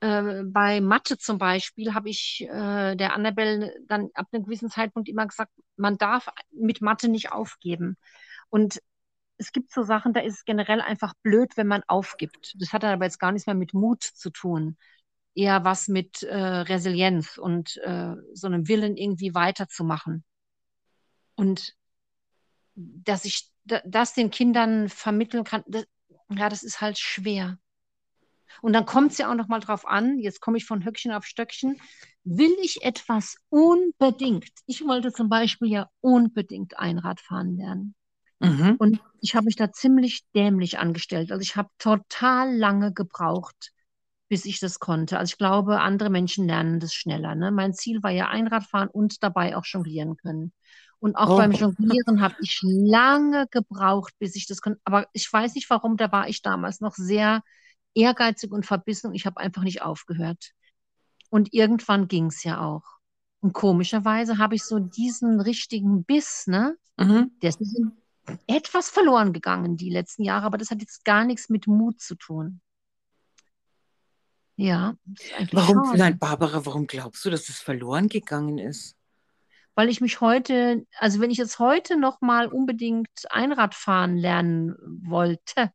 äh, 0.00 0.44
bei 0.44 0.80
Mathe 0.80 1.18
zum 1.18 1.36
Beispiel 1.36 1.92
habe 1.92 2.08
ich 2.08 2.46
äh, 2.48 2.96
der 2.96 3.12
Annabelle 3.12 3.74
dann 3.86 4.08
ab 4.14 4.28
einem 4.32 4.44
gewissen 4.44 4.70
Zeitpunkt 4.70 5.10
immer 5.10 5.26
gesagt, 5.26 5.52
man 5.76 5.98
darf 5.98 6.30
mit 6.50 6.80
Mathe 6.80 7.10
nicht 7.10 7.32
aufgeben. 7.32 7.98
Und 8.48 8.80
es 9.36 9.52
gibt 9.52 9.70
so 9.74 9.82
Sachen, 9.82 10.14
da 10.14 10.20
ist 10.20 10.36
es 10.36 10.44
generell 10.46 10.80
einfach 10.80 11.12
blöd, 11.22 11.58
wenn 11.58 11.66
man 11.66 11.82
aufgibt. 11.86 12.54
Das 12.58 12.72
hat 12.72 12.82
dann 12.82 12.94
aber 12.94 13.04
jetzt 13.04 13.20
gar 13.20 13.32
nichts 13.32 13.46
mehr 13.46 13.54
mit 13.54 13.74
Mut 13.74 14.02
zu 14.04 14.30
tun. 14.30 14.78
Eher 15.34 15.64
was 15.64 15.86
mit 15.88 16.22
äh, 16.22 16.34
Resilienz 16.34 17.36
und 17.36 17.76
äh, 17.84 18.14
so 18.32 18.46
einem 18.46 18.68
Willen, 18.68 18.96
irgendwie 18.96 19.34
weiterzumachen. 19.34 20.24
Und 21.36 21.76
dass 22.74 23.24
ich 23.24 23.48
das 23.64 24.14
den 24.14 24.30
Kindern 24.30 24.88
vermitteln 24.88 25.44
kann, 25.44 25.62
das, 25.66 25.86
ja, 26.30 26.48
das 26.48 26.62
ist 26.62 26.80
halt 26.80 26.98
schwer. 26.98 27.58
Und 28.62 28.72
dann 28.72 28.86
kommt 28.86 29.12
es 29.12 29.18
ja 29.18 29.30
auch 29.30 29.34
noch 29.34 29.48
mal 29.48 29.60
drauf 29.60 29.86
an, 29.86 30.18
jetzt 30.18 30.40
komme 30.40 30.56
ich 30.56 30.64
von 30.64 30.84
Höckchen 30.84 31.12
auf 31.12 31.26
Stöckchen, 31.26 31.80
will 32.24 32.54
ich 32.62 32.82
etwas 32.82 33.36
unbedingt? 33.50 34.48
Ich 34.66 34.84
wollte 34.84 35.12
zum 35.12 35.28
Beispiel 35.28 35.70
ja 35.70 35.90
unbedingt 36.00 36.78
Einrad 36.78 37.20
fahren 37.20 37.56
lernen. 37.56 37.94
Mhm. 38.40 38.76
Und 38.78 39.00
ich 39.20 39.34
habe 39.34 39.46
mich 39.46 39.56
da 39.56 39.72
ziemlich 39.72 40.24
dämlich 40.34 40.78
angestellt. 40.78 41.32
Also 41.32 41.42
ich 41.42 41.56
habe 41.56 41.68
total 41.78 42.54
lange 42.54 42.92
gebraucht, 42.92 43.72
bis 44.28 44.44
ich 44.44 44.60
das 44.60 44.78
konnte. 44.78 45.18
Also 45.18 45.32
ich 45.32 45.38
glaube, 45.38 45.80
andere 45.80 46.10
Menschen 46.10 46.46
lernen 46.46 46.80
das 46.80 46.94
schneller. 46.94 47.34
Ne? 47.34 47.50
Mein 47.50 47.74
Ziel 47.74 48.02
war 48.02 48.10
ja 48.10 48.28
Einradfahren 48.28 48.88
und 48.88 49.22
dabei 49.22 49.56
auch 49.56 49.64
jonglieren 49.64 50.16
können. 50.16 50.52
Und 50.98 51.14
auch 51.16 51.30
oh. 51.30 51.36
beim 51.36 51.52
Jonglieren 51.52 52.20
habe 52.20 52.36
ich 52.40 52.60
lange 52.62 53.46
gebraucht, 53.50 54.14
bis 54.18 54.34
ich 54.34 54.46
das 54.46 54.60
konnte. 54.60 54.80
Aber 54.84 55.06
ich 55.12 55.30
weiß 55.30 55.54
nicht 55.54 55.68
warum, 55.68 55.96
da 55.96 56.10
war 56.10 56.28
ich 56.28 56.42
damals 56.42 56.80
noch 56.80 56.94
sehr 56.94 57.42
ehrgeizig 57.94 58.52
und 58.52 58.66
verbissen 58.66 59.08
und 59.08 59.14
ich 59.14 59.26
habe 59.26 59.38
einfach 59.38 59.62
nicht 59.62 59.82
aufgehört. 59.82 60.52
Und 61.30 61.52
irgendwann 61.52 62.08
ging 62.08 62.26
es 62.26 62.44
ja 62.44 62.60
auch. 62.60 62.84
Und 63.40 63.52
komischerweise 63.52 64.38
habe 64.38 64.54
ich 64.54 64.64
so 64.64 64.78
diesen 64.78 65.40
richtigen 65.40 66.04
Biss, 66.04 66.46
ne? 66.46 66.76
Mhm. 66.96 67.32
Der 67.42 67.50
ist 67.50 67.60
etwas 68.46 68.88
verloren 68.88 69.32
gegangen 69.32 69.76
die 69.76 69.90
letzten 69.90 70.22
Jahre, 70.22 70.46
aber 70.46 70.58
das 70.58 70.70
hat 70.70 70.80
jetzt 70.80 71.04
gar 71.04 71.24
nichts 71.24 71.48
mit 71.48 71.66
Mut 71.66 72.00
zu 72.00 72.16
tun. 72.16 72.60
Ja. 74.56 74.96
Warum, 75.52 75.96
nein, 75.96 76.18
Barbara, 76.18 76.64
warum 76.64 76.86
glaubst 76.86 77.24
du, 77.24 77.30
dass 77.30 77.48
es 77.48 77.60
verloren 77.60 78.08
gegangen 78.08 78.58
ist? 78.58 78.95
Weil 79.76 79.88
ich 79.90 80.00
mich 80.00 80.20
heute, 80.20 80.86
also 80.98 81.20
wenn 81.20 81.30
ich 81.30 81.38
jetzt 81.38 81.58
heute 81.58 81.96
noch 81.96 82.20
mal 82.20 82.48
unbedingt 82.48 83.08
Einrad 83.30 83.74
fahren 83.74 84.16
lernen 84.16 84.74
wollte, 85.04 85.70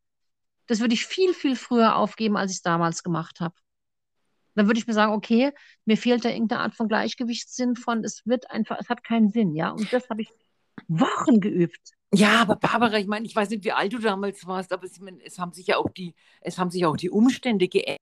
das 0.68 0.80
würde 0.80 0.94
ich 0.94 1.06
viel, 1.06 1.34
viel 1.34 1.56
früher 1.56 1.96
aufgeben, 1.96 2.36
als 2.36 2.52
ich 2.52 2.58
es 2.58 2.64
damals 2.64 3.04
gemacht 3.04 3.40
habe. 3.40 3.56
Dann 4.56 4.68
würde 4.68 4.80
ich 4.80 4.88
mir 4.88 4.94
sagen, 4.94 5.14
okay, 5.14 5.52
mir 5.86 5.98
fehlt 5.98 6.26
da 6.26 6.30
irgendeine 6.30 6.62
Art 6.62 6.76
von 6.76 6.88
Gleichgewichtssinn 6.88 7.76
von, 7.76 8.04
es 8.04 8.26
wird 8.26 8.50
einfach, 8.52 8.78
es 8.80 8.90
hat 8.90 9.04
keinen 9.04 9.30
Sinn, 9.30 9.56
ja. 9.56 9.70
Und 9.70 9.94
das 9.94 10.10
habe 10.10 10.24
ich 10.24 10.30
Wochen 10.88 11.40
geübt. 11.40 11.92
Ja, 12.14 12.42
aber 12.42 12.58
Barbara, 12.58 12.98
ich 12.98 13.08
meine, 13.08 13.26
ich 13.26 13.36
weiß 13.36 13.50
nicht, 13.52 13.64
wie 13.64 13.72
alt 13.72 13.94
du 13.94 14.00
damals 14.00 14.46
warst, 14.46 14.74
aber 14.74 14.84
es, 14.86 15.00
es 15.24 15.40
haben 15.40 15.54
sich 15.54 15.68
ja 15.68 15.78
auch 15.78 15.90
die, 15.90 16.14
es 16.42 16.58
haben 16.58 16.70
sich 16.70 16.86
auch 16.86 16.98
die 16.98 17.10
Umstände 17.10 17.70
geändert. 17.70 18.02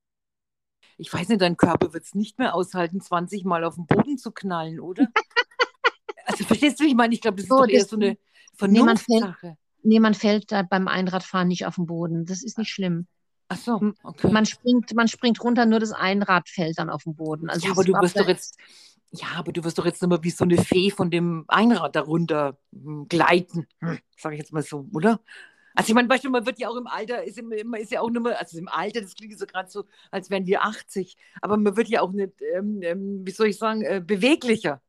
Ich 0.98 1.14
weiß 1.14 1.30
nicht, 1.30 1.42
dein 1.42 1.56
Körper 1.58 1.94
wird 1.94 2.04
es 2.04 2.16
nicht 2.16 2.40
mehr 2.40 2.56
aushalten, 2.56 3.00
20 3.00 3.46
Mal 3.46 3.64
auf 3.64 3.76
den 3.76 3.86
Boden 3.86 4.18
zu 4.18 4.32
knallen, 4.32 4.80
oder? 4.80 5.08
also 6.30 6.44
verstehst 6.44 6.80
du, 6.80 6.86
ich 6.86 6.96
meine, 6.96 7.14
ich 7.14 7.22
glaube, 7.22 7.38
das 7.38 7.46
ist 7.46 7.50
so, 7.50 7.58
doch 7.58 7.68
eher 7.68 7.86
so 7.86 7.96
eine 7.96 8.18
Vernunftssache. 8.56 9.58
Nee, 9.82 10.00
man 10.00 10.14
fällt 10.14 10.52
da 10.52 10.64
beim 10.64 10.88
Einradfahren 10.88 11.48
nicht 11.48 11.66
auf 11.66 11.76
den 11.76 11.86
Boden. 11.86 12.26
Das 12.26 12.44
ist 12.44 12.58
nicht 12.58 12.70
schlimm. 12.70 13.08
Ach 13.48 13.58
so, 13.58 13.94
okay. 14.04 14.32
Man 14.32 14.46
springt, 14.46 14.94
man 14.94 15.08
springt 15.08 15.44
runter, 15.44 15.66
nur 15.66 15.80
das 15.80 15.92
Einrad 15.92 16.50
fällt 16.50 16.78
dann 16.78 16.90
auf 16.90 17.04
den 17.04 17.16
Boden. 17.16 17.50
Also 17.50 17.66
ja, 17.66 17.72
aber 17.72 17.84
du 17.84 17.94
wirst 17.94 18.20
doch 18.20 18.28
jetzt, 18.28 18.60
ja, 19.12 19.28
aber 19.38 19.52
du 19.52 19.64
wirst 19.64 19.80
doch 19.80 19.86
jetzt 19.86 20.04
immer 20.04 20.24
wie 20.24 20.30
so 20.30 20.44
eine 20.44 20.58
Fee 20.58 20.92
von 20.92 21.10
dem 21.10 21.46
Einrad 21.48 21.96
darunter 21.96 22.60
hm, 22.72 23.08
gleiten, 23.08 23.68
hm, 23.80 23.98
sage 24.16 24.36
ich 24.36 24.40
jetzt 24.40 24.54
mal 24.54 24.62
so, 24.62 24.88
oder? 24.94 25.20
Also 25.74 25.90
ich 25.90 25.96
meine, 25.96 26.08
du, 26.08 26.30
man 26.30 26.46
wird 26.46 26.60
ja 26.60 26.70
auch 26.70 26.76
im 26.76 26.88
Alter, 26.88 27.24
ist, 27.24 27.40
immer, 27.40 27.80
ist 27.80 27.92
ja 27.92 28.02
auch 28.02 28.10
nur 28.12 28.22
mal, 28.22 28.34
also 28.34 28.58
im 28.58 28.68
Alter, 28.68 29.02
das 29.02 29.16
klingt 29.16 29.40
so 29.40 29.48
gerade 29.48 29.70
so, 29.70 29.86
als 30.12 30.30
wären 30.30 30.46
wir 30.46 30.64
80, 30.64 31.18
aber 31.42 31.58
man 31.58 31.76
wird 31.76 31.88
ja 31.88 32.02
auch 32.02 32.12
nicht, 32.12 32.34
ähm, 32.54 32.82
ähm, 32.84 33.22
wie 33.26 33.32
soll 33.32 33.48
ich 33.48 33.58
sagen, 33.58 33.82
äh, 33.82 34.04
beweglicher. 34.06 34.82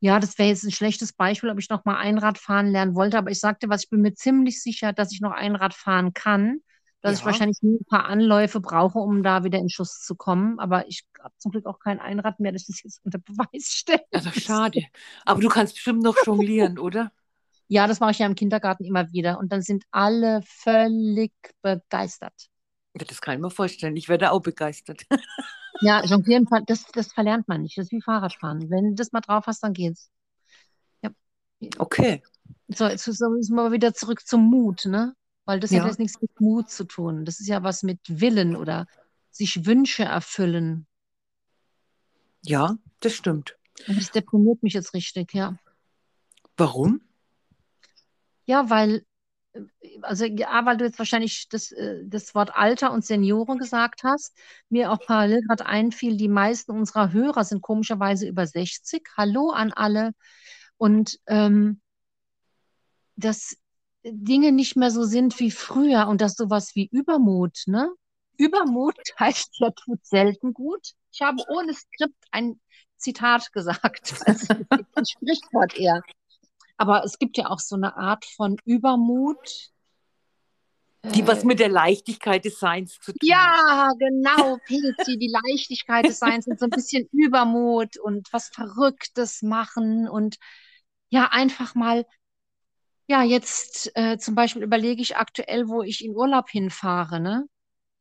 Ja, 0.00 0.18
das 0.18 0.38
wäre 0.38 0.48
jetzt 0.48 0.64
ein 0.64 0.72
schlechtes 0.72 1.12
Beispiel, 1.12 1.50
ob 1.50 1.58
ich 1.58 1.68
noch 1.68 1.84
mal 1.84 1.96
Einrad 1.96 2.38
fahren 2.38 2.72
lernen 2.72 2.94
wollte, 2.94 3.18
aber 3.18 3.30
ich 3.30 3.38
sagte 3.38 3.68
was, 3.68 3.84
ich 3.84 3.90
bin 3.90 4.00
mir 4.00 4.14
ziemlich 4.14 4.62
sicher, 4.62 4.92
dass 4.94 5.12
ich 5.12 5.20
noch 5.20 5.32
Einrad 5.32 5.74
fahren 5.74 6.14
kann, 6.14 6.60
dass 7.02 7.12
ja. 7.12 7.18
ich 7.18 7.26
wahrscheinlich 7.26 7.58
nur 7.60 7.80
ein 7.80 7.84
paar 7.84 8.06
Anläufe 8.06 8.60
brauche, 8.60 8.98
um 8.98 9.22
da 9.22 9.44
wieder 9.44 9.58
in 9.58 9.68
Schuss 9.68 10.00
zu 10.00 10.14
kommen, 10.14 10.58
aber 10.58 10.88
ich 10.88 11.04
habe 11.22 11.34
zum 11.36 11.52
Glück 11.52 11.66
auch 11.66 11.78
kein 11.78 12.00
Einrad 12.00 12.40
mehr, 12.40 12.52
das 12.52 12.68
ist 12.68 12.82
jetzt 12.82 13.00
unter 13.04 13.18
Beweis 13.18 13.66
stellt. 13.66 14.02
Also 14.10 14.30
schade. 14.40 14.84
Aber 15.26 15.40
du 15.40 15.48
kannst 15.48 15.74
bestimmt 15.74 16.02
noch 16.02 16.16
jonglieren, 16.24 16.78
oder? 16.78 17.12
Ja, 17.68 17.86
das 17.86 18.00
mache 18.00 18.12
ich 18.12 18.18
ja 18.18 18.26
im 18.26 18.34
Kindergarten 18.34 18.84
immer 18.84 19.12
wieder 19.12 19.38
und 19.38 19.52
dann 19.52 19.62
sind 19.62 19.84
alle 19.90 20.40
völlig 20.44 21.32
begeistert. 21.62 22.48
Das 22.94 23.20
kann 23.20 23.34
ich 23.34 23.40
mir 23.40 23.50
vorstellen. 23.50 23.96
Ich 23.96 24.08
werde 24.08 24.32
auch 24.32 24.40
begeistert. 24.40 25.02
Ja, 25.80 26.04
Jonglieren, 26.04 26.46
das, 26.66 26.84
das 26.92 27.12
verlernt 27.12 27.48
man 27.48 27.62
nicht. 27.62 27.78
Das 27.78 27.86
ist 27.86 27.92
wie 27.92 28.02
Fahrradfahren. 28.02 28.70
Wenn 28.70 28.90
du 28.90 28.94
das 28.94 29.12
mal 29.12 29.20
drauf 29.20 29.46
hast, 29.46 29.62
dann 29.62 29.72
geht's. 29.72 30.10
Ja. 31.02 31.10
Okay. 31.78 32.22
So, 32.68 32.86
jetzt 32.86 33.06
müssen 33.06 33.54
wir 33.54 33.72
wieder 33.72 33.94
zurück 33.94 34.26
zum 34.26 34.42
Mut, 34.48 34.84
ne? 34.84 35.14
Weil 35.44 35.58
das 35.58 35.70
ja. 35.70 35.80
hat 35.80 35.88
jetzt 35.88 35.98
nichts 35.98 36.20
mit 36.20 36.38
Mut 36.40 36.70
zu 36.70 36.84
tun. 36.84 37.24
Das 37.24 37.40
ist 37.40 37.48
ja 37.48 37.62
was 37.62 37.82
mit 37.82 38.00
Willen 38.06 38.56
oder 38.56 38.86
sich 39.30 39.64
Wünsche 39.66 40.04
erfüllen. 40.04 40.86
Ja, 42.42 42.76
das 43.00 43.14
stimmt. 43.14 43.56
Und 43.88 43.98
das 43.98 44.10
deprimiert 44.10 44.62
mich 44.62 44.74
jetzt 44.74 44.94
richtig, 44.94 45.32
ja. 45.34 45.56
Warum? 46.56 47.00
Ja, 48.44 48.68
weil 48.68 49.04
also 50.02 50.24
ja, 50.24 50.64
weil 50.64 50.76
du 50.76 50.84
jetzt 50.84 50.98
wahrscheinlich 50.98 51.48
das, 51.48 51.72
äh, 51.72 52.02
das 52.04 52.34
Wort 52.34 52.54
Alter 52.54 52.92
und 52.92 53.04
Senioren 53.04 53.58
gesagt 53.58 54.02
hast, 54.04 54.36
mir 54.68 54.92
auch 54.92 55.00
parallel 55.00 55.42
gerade 55.42 55.66
einfiel, 55.66 56.16
die 56.16 56.28
meisten 56.28 56.72
unserer 56.72 57.12
Hörer 57.12 57.44
sind 57.44 57.62
komischerweise 57.62 58.28
über 58.28 58.46
60. 58.46 59.02
Hallo 59.16 59.50
an 59.50 59.72
alle. 59.72 60.12
Und 60.76 61.18
ähm, 61.26 61.80
das 63.16 63.56
Dinge 64.04 64.52
nicht 64.52 64.76
mehr 64.76 64.90
so 64.90 65.04
sind 65.04 65.38
wie 65.40 65.50
früher 65.50 66.06
und 66.08 66.20
dass 66.20 66.34
sowas 66.34 66.74
wie 66.74 66.88
Übermut, 66.90 67.64
ne? 67.66 67.90
Übermut 68.36 68.96
heißt 69.18 69.58
ja, 69.58 69.70
tut 69.70 70.04
selten 70.06 70.54
gut. 70.54 70.92
Ich 71.12 71.20
habe 71.22 71.42
ohne 71.48 71.74
Skript 71.74 72.24
ein 72.30 72.60
Zitat 72.96 73.52
gesagt, 73.52 74.14
also 74.26 74.54
ein 74.70 75.06
Sprichwort 75.06 75.76
eher. 75.76 76.02
Aber 76.80 77.04
es 77.04 77.18
gibt 77.20 77.38
ja 77.38 77.48
auch 77.50 77.60
so 77.60 77.76
eine 77.76 77.96
Art 77.96 78.24
von 78.26 78.58
Übermut. 78.66 79.70
Die 81.14 81.26
was 81.26 81.44
mit 81.44 81.60
der 81.60 81.68
Leichtigkeit 81.68 82.44
des 82.44 82.58
Seins 82.58 82.98
zu 83.00 83.12
tun 83.12 83.20
Ja, 83.22 83.90
genau, 83.98 84.58
Pilzi, 84.64 85.18
die 85.18 85.28
Leichtigkeit 85.28 86.08
des 86.08 86.18
Seins 86.20 86.46
und 86.46 86.58
so 86.58 86.66
ein 86.66 86.72
bisschen 86.72 87.08
Übermut 87.12 87.98
und 87.98 88.32
was 88.32 88.48
Verrücktes 88.48 89.42
machen 89.42 90.08
und 90.08 90.36
ja, 91.10 91.26
einfach 91.32 91.74
mal, 91.74 92.06
ja, 93.08 93.22
jetzt 93.22 93.90
äh, 93.96 94.18
zum 94.18 94.34
Beispiel 94.34 94.62
überlege 94.62 95.02
ich 95.02 95.16
aktuell, 95.16 95.68
wo 95.68 95.82
ich 95.82 96.04
in 96.04 96.14
Urlaub 96.16 96.48
hinfahre, 96.50 97.20
ne? 97.20 97.46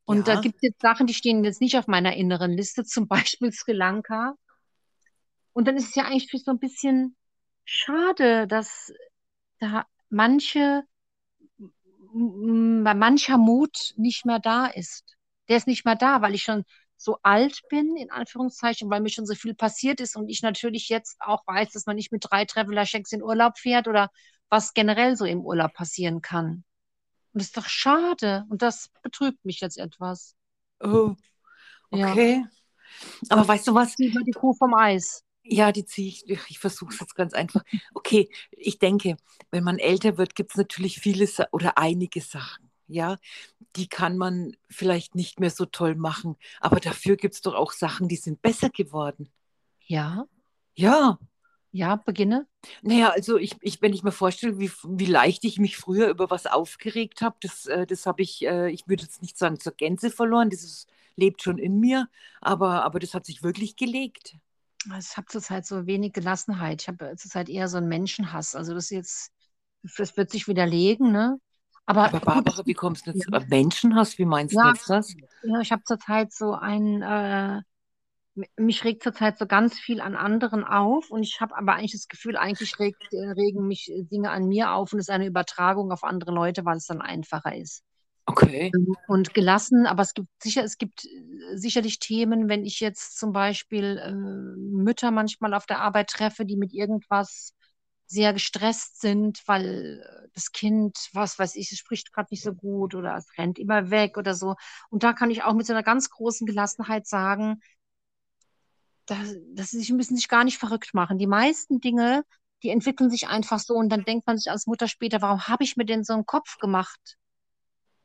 Und 0.05 0.27
da 0.27 0.35
Ja, 0.35 0.37
gibt 0.37 0.57
es 0.57 0.63
jetzt 0.63 0.81
Sachen, 0.81 1.07
die 1.07 1.13
stehen 1.15 1.43
jetzt 1.45 1.61
nicht 1.61 1.77
auf 1.77 1.87
meiner 1.87 2.15
inneren 2.15 2.51
Liste, 2.53 2.83
zum 2.85 3.07
Beispiel 3.09 3.51
Sri 3.53 3.73
Lanka. 3.73 4.35
Und 5.53 5.67
dann 5.67 5.77
ist 5.77 5.89
es 5.89 5.95
ja 5.95 6.05
eigentlich 6.05 6.43
so 6.43 6.51
ein 6.51 6.59
bisschen 6.59 7.15
schade, 7.69 8.47
dass 8.47 8.91
da 9.59 9.85
manche, 10.09 10.83
mancher 12.13 13.37
Mut 13.37 13.93
nicht 13.97 14.25
mehr 14.25 14.39
da 14.39 14.65
ist. 14.65 15.15
Der 15.47 15.57
ist 15.57 15.67
nicht 15.67 15.85
mehr 15.85 15.95
da, 15.95 16.21
weil 16.21 16.33
ich 16.33 16.43
schon 16.43 16.63
so 16.97 17.17
alt 17.23 17.61
bin, 17.69 17.95
in 17.95 18.11
Anführungszeichen, 18.11 18.89
weil 18.89 19.01
mir 19.01 19.09
schon 19.09 19.25
so 19.25 19.35
viel 19.35 19.53
passiert 19.53 20.01
ist 20.01 20.15
und 20.15 20.27
ich 20.29 20.41
natürlich 20.41 20.89
jetzt 20.89 21.15
auch 21.19 21.45
weiß, 21.47 21.71
dass 21.71 21.85
man 21.85 21.95
nicht 21.95 22.11
mit 22.11 22.25
drei 22.29 22.45
Traveler-Schecks 22.45 23.11
in 23.11 23.23
Urlaub 23.23 23.57
fährt 23.57 23.87
oder 23.87 24.09
was 24.49 24.73
generell 24.73 25.15
so 25.15 25.25
im 25.25 25.41
Urlaub 25.41 25.73
passieren 25.73 26.21
kann. 26.21 26.63
Und 27.33 27.41
das 27.41 27.47
ist 27.47 27.57
doch 27.57 27.67
schade. 27.67 28.45
Und 28.49 28.61
das 28.63 28.89
betrübt 29.03 29.45
mich 29.45 29.61
jetzt 29.61 29.77
etwas. 29.77 30.35
oh, 30.81 31.15
Ja. 31.91 32.11
okay. 32.11 32.43
Aber 33.29 33.47
weißt 33.47 33.67
du 33.67 33.75
was? 33.75 33.95
Mal 33.97 34.23
die 34.23 34.31
Kuh 34.31 34.53
vom 34.53 34.73
Eis. 34.73 35.23
Ja, 35.51 35.71
die 35.71 35.85
ziehe 35.85 36.09
ich. 36.09 36.29
Ich 36.49 36.59
versuche 36.59 36.93
es 36.93 36.99
jetzt 36.99 37.15
ganz 37.15 37.33
einfach. 37.33 37.63
Okay, 37.93 38.29
ich 38.51 38.77
denke, 38.79 39.17
wenn 39.51 39.63
man 39.63 39.79
älter 39.79 40.17
wird, 40.17 40.35
gibt 40.35 40.51
es 40.51 40.57
natürlich 40.57 40.99
viele 40.99 41.25
Sa 41.27 41.47
oder 41.51 41.77
einige 41.77 42.21
Sachen, 42.21 42.69
ja, 42.87 43.17
die 43.75 43.87
kann 43.87 44.17
man 44.17 44.55
vielleicht 44.69 45.15
nicht 45.15 45.39
mehr 45.39 45.49
so 45.51 45.65
toll 45.65 45.95
machen. 45.95 46.37
Aber 46.59 46.79
dafür 46.79 47.17
gibt 47.17 47.35
es 47.35 47.41
doch 47.41 47.55
auch 47.55 47.71
Sachen, 47.71 48.07
die 48.07 48.15
sind 48.15 48.41
besser 48.41 48.69
geworden. 48.69 49.29
Ja, 49.87 50.25
Ja, 50.75 51.19
ja, 51.71 51.95
beginne. 51.97 52.47
naja, 52.81 53.09
also 53.09 53.37
ich, 53.37 53.55
ich, 53.61 53.81
wenn 53.81 53.93
ich 53.93 54.03
mir 54.03 54.11
vorstelle, 54.11 54.59
wie, 54.59 54.71
wie 54.83 55.05
leicht 55.05 55.43
ich 55.45 55.59
mich 55.59 55.77
früher 55.77 56.09
über 56.09 56.29
was 56.31 56.47
aufgeregt 56.47 57.21
habe, 57.21 57.37
das, 57.41 57.65
äh, 57.67 57.85
das 57.87 58.05
habe 58.05 58.21
ich, 58.23 58.43
äh, 58.45 58.69
ich 58.71 58.87
würde 58.87 59.03
jetzt 59.03 59.21
nicht 59.21 59.37
sagen 59.37 59.59
zur 59.59 59.73
Gänze 59.73 60.09
verloren, 60.11 60.49
das 60.49 60.63
ist, 60.63 60.87
lebt 61.15 61.43
schon 61.43 61.57
in 61.59 61.79
mir, 61.79 62.09
aber, 62.41 62.83
aber 62.83 62.99
das 62.99 63.13
hat 63.13 63.25
sich 63.25 63.43
wirklich 63.43 63.75
gelegt. 63.75 64.35
Ich 64.85 65.17
habe 65.17 65.27
zurzeit 65.27 65.65
so 65.65 65.85
wenig 65.85 66.13
Gelassenheit. 66.13 66.81
Ich 66.83 66.87
habe 66.87 67.15
zurzeit 67.17 67.49
eher 67.49 67.67
so 67.67 67.77
einen 67.77 67.89
Menschenhass. 67.89 68.55
Also 68.55 68.73
das 68.73 68.85
ist 68.85 68.91
jetzt, 68.91 69.31
das 69.97 70.15
wird 70.15 70.31
sich 70.31 70.47
widerlegen, 70.47 71.11
ne? 71.11 71.37
Aber 71.85 72.05
Aber 72.05 72.19
Barbara, 72.19 72.65
wie 72.65 72.73
kommst 72.73 73.07
du 73.07 73.11
ja, 73.11 73.39
jetzt? 73.39 73.49
Menschen 73.49 73.95
hast, 73.95 74.17
wie 74.19 74.25
meinst 74.25 74.55
du 74.55 74.59
ja, 74.59 74.69
jetzt 74.69 74.89
das? 74.89 75.15
ja, 75.43 75.59
ich 75.59 75.71
habe 75.71 75.83
zurzeit 75.83 76.31
so 76.31 76.53
ein, 76.53 77.01
äh, 77.01 77.61
mich 78.57 78.83
regt 78.83 79.03
zurzeit 79.03 79.37
so 79.37 79.47
ganz 79.47 79.77
viel 79.79 79.99
an 79.99 80.15
anderen 80.15 80.63
auf 80.63 81.09
und 81.09 81.23
ich 81.23 81.41
habe 81.41 81.57
aber 81.57 81.73
eigentlich 81.73 81.93
das 81.93 82.07
Gefühl, 82.07 82.37
eigentlich 82.37 82.77
regt, 82.79 83.11
äh, 83.11 83.29
regen 83.31 83.67
mich 83.67 83.91
äh, 83.91 84.03
Dinge 84.03 84.29
an 84.29 84.47
mir 84.47 84.71
auf 84.71 84.93
und 84.93 84.99
es 84.99 85.07
ist 85.07 85.13
eine 85.13 85.25
Übertragung 85.25 85.91
auf 85.91 86.03
andere 86.03 86.31
Leute, 86.31 86.63
weil 86.63 86.77
es 86.77 86.85
dann 86.85 87.01
einfacher 87.01 87.55
ist. 87.55 87.83
Okay. 88.29 88.71
Und 89.07 89.33
gelassen, 89.33 89.87
aber 89.87 90.03
es 90.03 90.13
gibt 90.13 90.29
sicher, 90.39 90.63
es 90.63 90.77
gibt 90.77 91.05
äh, 91.05 91.57
sicherlich 91.57 91.97
Themen, 91.97 92.47
wenn 92.47 92.63
ich 92.63 92.79
jetzt 92.79 93.17
zum 93.17 93.33
Beispiel 93.33 93.97
äh, 93.97 94.11
Mütter 94.13 95.09
manchmal 95.09 95.55
auf 95.55 95.65
der 95.65 95.81
Arbeit 95.81 96.11
treffe, 96.11 96.45
die 96.45 96.55
mit 96.55 96.71
irgendwas 96.71 97.55
sehr 98.05 98.33
gestresst 98.33 99.01
sind, 99.01 99.41
weil 99.47 100.29
das 100.33 100.51
Kind, 100.51 101.09
was 101.13 101.39
weiß 101.39 101.55
ich, 101.55 101.71
es 101.71 101.79
spricht 101.79 102.13
gerade 102.13 102.27
nicht 102.29 102.43
so 102.43 102.53
gut 102.53 102.93
oder 102.93 103.15
es 103.15 103.27
rennt 103.37 103.57
immer 103.57 103.89
weg 103.89 104.17
oder 104.17 104.35
so. 104.35 104.55
Und 104.89 105.03
da 105.03 105.13
kann 105.13 105.31
ich 105.31 105.43
auch 105.43 105.53
mit 105.53 105.65
so 105.65 105.73
einer 105.73 105.83
ganz 105.83 106.11
großen 106.11 106.45
Gelassenheit 106.45 107.07
sagen, 107.07 107.61
dass, 109.07 109.35
dass 109.55 109.71
sie 109.71 109.79
sich 109.79 109.91
müssen 109.91 110.15
sich 110.15 110.27
gar 110.27 110.43
nicht 110.43 110.59
verrückt 110.59 110.93
machen. 110.93 111.17
Die 111.17 111.27
meisten 111.27 111.81
Dinge, 111.81 112.23
die 112.61 112.69
entwickeln 112.69 113.09
sich 113.09 113.27
einfach 113.27 113.59
so 113.59 113.73
und 113.73 113.89
dann 113.89 114.03
denkt 114.03 114.27
man 114.27 114.37
sich 114.37 114.51
als 114.51 114.67
Mutter 114.67 114.87
später, 114.87 115.21
warum 115.21 115.47
habe 115.47 115.63
ich 115.63 115.77
mir 115.77 115.85
denn 115.85 116.03
so 116.03 116.13
einen 116.13 116.27
Kopf 116.27 116.57
gemacht? 116.59 117.18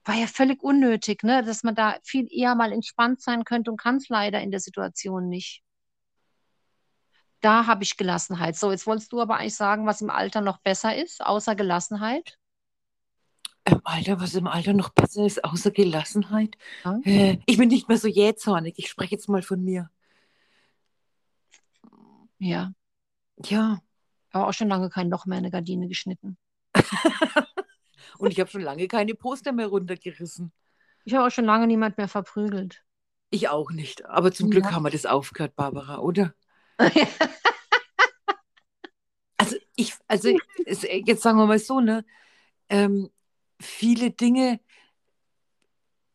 War 0.05 0.15
ja 0.17 0.27
völlig 0.27 0.63
unnötig, 0.63 1.23
ne? 1.23 1.43
Dass 1.43 1.63
man 1.63 1.75
da 1.75 1.97
viel 2.03 2.29
eher 2.31 2.55
mal 2.55 2.73
entspannt 2.73 3.23
sein 3.23 3.45
könnte 3.45 3.71
und 3.71 3.79
kann 3.79 3.97
es 3.97 4.09
leider 4.09 4.41
in 4.41 4.51
der 4.51 4.61
Situation 4.61 5.29
nicht. 5.29 5.63
Da 7.41 7.67
habe 7.67 7.83
ich 7.85 7.97
Gelassenheit. 7.97 8.57
So, 8.57 8.71
jetzt 8.71 8.87
wolltest 8.87 9.13
du 9.13 9.21
aber 9.21 9.37
eigentlich 9.37 9.55
sagen, 9.55 9.87
was 9.87 10.01
im 10.01 10.11
Alter 10.11 10.41
noch 10.41 10.59
besser 10.59 10.97
ist, 10.97 11.25
außer 11.25 11.55
Gelassenheit. 11.55 12.39
Im 13.67 13.81
Alter, 13.85 14.21
was 14.21 14.35
im 14.35 14.47
Alter 14.47 14.75
noch 14.75 14.91
besser 14.91 15.25
ist, 15.25 15.43
außer 15.45 15.71
Gelassenheit? 15.71 16.57
Äh, 17.05 17.39
ich 17.47 17.57
bin 17.57 17.69
nicht 17.69 17.89
mehr 17.89 17.99
so 17.99 18.09
jähzornig. 18.09 18.75
Ich 18.79 18.89
spreche 18.89 19.13
jetzt 19.13 19.29
mal 19.29 19.43
von 19.43 19.63
mir. 19.63 19.91
ja. 22.39 22.73
Ja. 23.45 23.81
aber 24.31 24.49
auch 24.49 24.53
schon 24.53 24.69
lange 24.69 24.91
kein 24.91 25.11
Loch 25.11 25.27
mehr 25.27 25.39
in 25.39 25.45
der 25.45 25.53
Gardine 25.53 25.89
geschnitten. 25.89 26.37
Und 28.19 28.31
ich 28.33 28.41
habe 28.41 28.51
schon 28.51 28.63
lange 28.63 28.89
keine 28.89 29.15
Poster 29.15 29.53
mehr 29.53 29.67
runtergerissen. 29.69 30.53
Ich 31.05 31.15
habe 31.15 31.27
auch 31.27 31.31
schon 31.31 31.45
lange 31.45 31.67
niemand 31.67 31.99
mehr 31.99 32.09
verprügelt. 32.09 32.83
Ich 33.31 33.49
auch 33.49 33.71
nicht. 33.71 34.05
Aber 34.07 34.33
zum 34.33 34.51
Glück 34.51 34.65
Ja. 34.65 34.73
haben 34.73 34.85
wir 34.85 34.91
das 34.91 35.07
aufgehört, 35.07 35.57
Barbara, 35.57 35.99
oder? 35.99 36.35
Also 39.37 39.57
ich, 39.77 39.95
also 40.09 40.29
jetzt 40.67 41.23
sagen 41.23 41.39
wir 41.39 41.47
mal 41.47 41.59
so, 41.59 41.81
ne? 41.81 42.05
Ähm, 42.69 43.11
viele 43.61 44.11
Dinge 44.11 44.61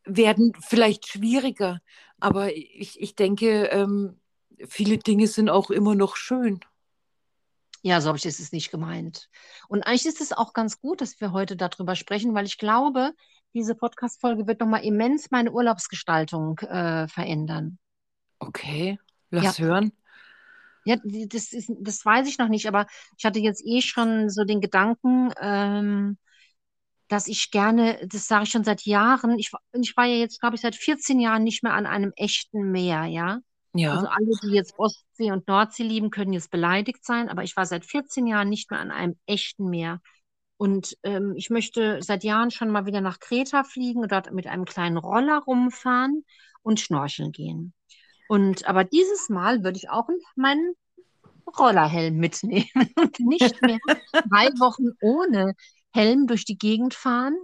werden 0.05 0.53
vielleicht 0.59 1.07
schwieriger, 1.07 1.81
aber 2.19 2.55
ich, 2.55 2.99
ich 2.99 3.15
denke, 3.15 3.65
ähm, 3.71 4.19
viele 4.67 4.97
Dinge 4.97 5.27
sind 5.27 5.49
auch 5.49 5.69
immer 5.69 5.95
noch 5.95 6.15
schön. 6.15 6.59
Ja, 7.81 8.01
so 8.01 8.09
habe 8.09 8.17
ich 8.17 8.25
es 8.25 8.39
jetzt 8.39 8.53
nicht 8.53 8.71
gemeint. 8.71 9.29
Und 9.69 9.83
eigentlich 9.83 10.05
ist 10.05 10.21
es 10.21 10.33
auch 10.33 10.53
ganz 10.53 10.79
gut, 10.81 11.01
dass 11.01 11.19
wir 11.21 11.31
heute 11.31 11.55
darüber 11.55 11.95
sprechen, 11.95 12.33
weil 12.35 12.45
ich 12.45 12.57
glaube, 12.57 13.13
diese 13.53 13.75
Podcast-Folge 13.75 14.47
wird 14.47 14.59
nochmal 14.59 14.83
immens 14.83 15.31
meine 15.31 15.51
Urlaubsgestaltung 15.51 16.59
äh, 16.59 17.07
verändern. 17.07 17.79
Okay, 18.39 18.99
Ja, 19.37 19.39
lass 19.41 19.59
hören. 19.59 19.91
ja, 20.83 20.95
das 21.03 21.53
ist, 21.53 21.69
das 21.79 22.03
weiß 22.05 22.27
ich 22.27 22.37
noch 22.37 22.47
nicht, 22.47 22.67
aber 22.67 22.87
ich 23.17 23.25
hatte 23.25 23.39
jetzt 23.39 23.63
eh 23.65 23.81
schon 23.81 24.29
so 24.29 24.43
den 24.43 24.61
Gedanken, 24.61 25.31
ähm, 25.39 26.17
dass 27.09 27.27
ich 27.27 27.51
gerne, 27.51 27.99
das 28.07 28.27
sage 28.27 28.43
ich 28.45 28.51
schon 28.51 28.63
seit 28.63 28.83
Jahren, 28.85 29.39
ich, 29.39 29.53
war- 29.53 29.61
ich 29.81 29.97
war 29.97 30.05
ja 30.05 30.17
jetzt, 30.17 30.39
glaube 30.41 30.55
ich, 30.55 30.61
seit 30.61 30.75
14 30.75 31.19
Jahren 31.19 31.43
nicht 31.43 31.63
mehr 31.63 31.73
an 31.73 31.87
einem 31.87 32.13
echten 32.17 32.71
Meer, 32.71 33.05
ja. 33.05 33.39
Also 33.73 34.07
Ja, 34.07 34.11
alle, 34.11 34.31
die 34.43 34.55
jetzt 34.55 34.77
Ostsee 34.77 35.31
und 35.31 35.47
Nordsee 35.47 35.83
lieben, 35.83 36.09
können 36.09 36.33
jetzt 36.33 36.51
beleidigt 36.51 37.05
sein, 37.05 37.29
aber 37.29 37.43
ich 37.43 37.55
war 37.55 37.65
seit 37.65 37.85
14 37.85 38.27
Jahren 38.27 38.49
nicht 38.49 38.71
mehr 38.71 38.79
an 38.79 38.91
einem 38.91 39.15
echten 39.25 39.69
Meer. 39.69 40.01
Und 40.57 40.97
ähm, 41.03 41.33
ich 41.37 41.49
möchte 41.49 42.01
seit 42.01 42.23
Jahren 42.23 42.51
schon 42.51 42.69
mal 42.69 42.85
wieder 42.85 43.01
nach 43.01 43.19
Kreta 43.19 43.63
fliegen 43.63 44.01
und 44.01 44.11
dort 44.11 44.31
mit 44.33 44.47
einem 44.47 44.65
kleinen 44.65 44.97
Roller 44.97 45.39
rumfahren 45.39 46.25
und 46.63 46.79
schnorcheln 46.79 47.31
gehen. 47.31 47.73
Und 48.27 48.67
aber 48.67 48.83
dieses 48.83 49.29
Mal 49.29 49.63
würde 49.63 49.77
ich 49.77 49.89
auch 49.89 50.09
meinen 50.35 50.73
Rollerhelm 51.57 52.17
mitnehmen 52.17 52.69
und 52.95 53.19
nicht 53.19 53.61
mehr 53.61 53.79
drei 54.11 54.47
Wochen 54.59 54.91
ohne 55.01 55.53
Helm 55.91 56.27
durch 56.27 56.45
die 56.45 56.57
Gegend 56.57 56.93
fahren, 56.93 57.35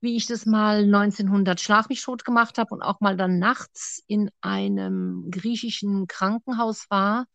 wie 0.00 0.16
ich 0.16 0.26
das 0.26 0.46
mal 0.46 0.84
1900 0.84 1.60
Schlag 1.60 1.88
mich 1.88 2.02
tot 2.02 2.24
gemacht 2.24 2.58
habe 2.58 2.74
und 2.74 2.82
auch 2.82 3.00
mal 3.00 3.16
dann 3.16 3.38
nachts 3.38 4.02
in 4.06 4.30
einem 4.40 5.30
griechischen 5.30 6.06
Krankenhaus 6.06 6.86
war, 6.88 7.26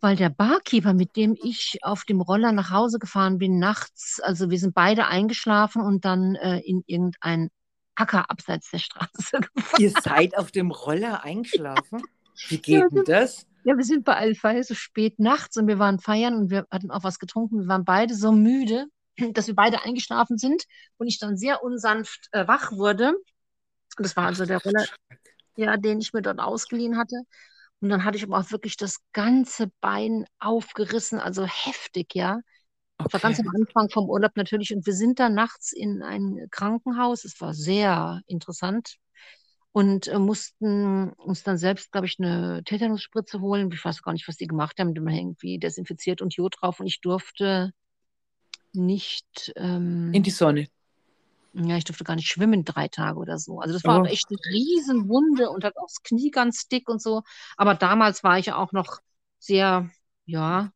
weil 0.00 0.16
der 0.16 0.28
Barkeeper, 0.28 0.92
mit 0.92 1.16
dem 1.16 1.36
ich 1.42 1.78
auf 1.82 2.04
dem 2.04 2.20
Roller 2.20 2.52
nach 2.52 2.70
Hause 2.70 2.98
gefahren 2.98 3.38
bin, 3.38 3.58
nachts, 3.58 4.20
also 4.20 4.50
wir 4.50 4.58
sind 4.58 4.74
beide 4.74 5.06
eingeschlafen 5.06 5.82
und 5.82 6.04
dann 6.04 6.34
äh, 6.36 6.58
in 6.60 6.82
irgendein 6.86 7.50
Acker 7.94 8.30
abseits 8.30 8.70
der 8.70 8.78
Straße 8.78 9.40
gefahren. 9.54 9.82
ihr 9.82 9.90
seid 9.90 10.36
auf 10.36 10.52
dem 10.52 10.70
Roller 10.70 11.24
eingeschlafen? 11.24 12.02
Wie 12.48 12.58
geht 12.58 12.92
denn 12.92 13.04
das? 13.04 13.46
ja, 13.64 13.76
wir 13.76 13.84
sind 13.84 14.04
bei 14.04 14.14
Alpha 14.14 14.62
so 14.62 14.74
spät 14.74 15.18
nachts 15.18 15.56
und 15.56 15.66
wir 15.66 15.78
waren 15.78 15.98
feiern 15.98 16.34
und 16.34 16.50
wir 16.50 16.66
hatten 16.70 16.90
auch 16.90 17.02
was 17.02 17.18
getrunken. 17.18 17.60
Wir 17.60 17.68
waren 17.68 17.84
beide 17.84 18.14
so 18.14 18.30
müde, 18.30 18.86
dass 19.32 19.46
wir 19.46 19.54
beide 19.54 19.82
eingeschlafen 19.82 20.38
sind 20.38 20.64
und 20.96 21.06
ich 21.06 21.18
dann 21.18 21.36
sehr 21.36 21.62
unsanft 21.62 22.28
äh, 22.32 22.46
wach 22.46 22.72
wurde. 22.72 23.14
Das 23.96 24.16
war 24.16 24.26
also 24.26 24.44
der 24.44 24.58
Roller, 24.58 24.86
ja, 25.56 25.76
den 25.76 26.00
ich 26.00 26.12
mir 26.12 26.22
dort 26.22 26.40
ausgeliehen 26.40 26.98
hatte. 26.98 27.22
Und 27.80 27.90
dann 27.90 28.04
hatte 28.04 28.16
ich 28.16 28.24
aber 28.24 28.38
auch 28.38 28.50
wirklich 28.50 28.76
das 28.76 29.00
ganze 29.12 29.70
Bein 29.80 30.24
aufgerissen, 30.38 31.20
also 31.20 31.44
heftig, 31.44 32.14
ja. 32.14 32.40
Okay. 32.98 33.12
war 33.12 33.20
ganz 33.20 33.40
am 33.40 33.48
Anfang 33.54 33.90
vom 33.90 34.08
Urlaub 34.08 34.32
natürlich. 34.36 34.74
Und 34.74 34.86
wir 34.86 34.94
sind 34.94 35.18
dann 35.18 35.34
nachts 35.34 35.72
in 35.72 36.02
ein 36.02 36.46
Krankenhaus. 36.50 37.24
Es 37.24 37.40
war 37.40 37.52
sehr 37.52 38.20
interessant. 38.26 38.96
Und 39.72 40.06
äh, 40.06 40.18
mussten 40.18 41.12
uns 41.14 41.42
dann 41.42 41.58
selbst, 41.58 41.90
glaube 41.90 42.06
ich, 42.06 42.16
eine 42.20 42.62
Tetanusspritze 42.64 43.40
holen. 43.40 43.70
Ich 43.72 43.84
weiß 43.84 44.02
gar 44.02 44.12
nicht, 44.12 44.28
was 44.28 44.36
die 44.36 44.46
gemacht 44.46 44.78
haben. 44.78 44.94
Die 44.94 45.00
haben 45.00 45.08
irgendwie 45.08 45.58
desinfiziert 45.58 46.22
und 46.22 46.34
Jod 46.34 46.54
drauf. 46.60 46.78
Und 46.78 46.86
ich 46.86 47.00
durfte 47.00 47.72
nicht. 48.74 49.52
Ähm, 49.56 50.12
in 50.12 50.22
die 50.22 50.30
Sonne. 50.30 50.68
Ja, 51.54 51.76
ich 51.76 51.84
durfte 51.84 52.04
gar 52.04 52.16
nicht 52.16 52.28
schwimmen 52.28 52.64
drei 52.64 52.88
Tage 52.88 53.18
oder 53.18 53.38
so. 53.38 53.60
Also 53.60 53.74
das 53.74 53.84
war 53.84 54.02
oh. 54.02 54.04
echt 54.06 54.26
eine 54.28 54.38
Riesenwunde 54.52 55.50
und 55.50 55.64
hat 55.64 55.76
auch 55.76 55.86
das 55.86 56.02
Knie 56.02 56.30
ganz 56.30 56.66
dick 56.66 56.88
und 56.88 57.00
so. 57.00 57.22
Aber 57.56 57.74
damals 57.74 58.24
war 58.24 58.38
ich 58.38 58.46
ja 58.46 58.56
auch 58.56 58.72
noch 58.72 58.98
sehr, 59.38 59.88
ja, 60.24 60.72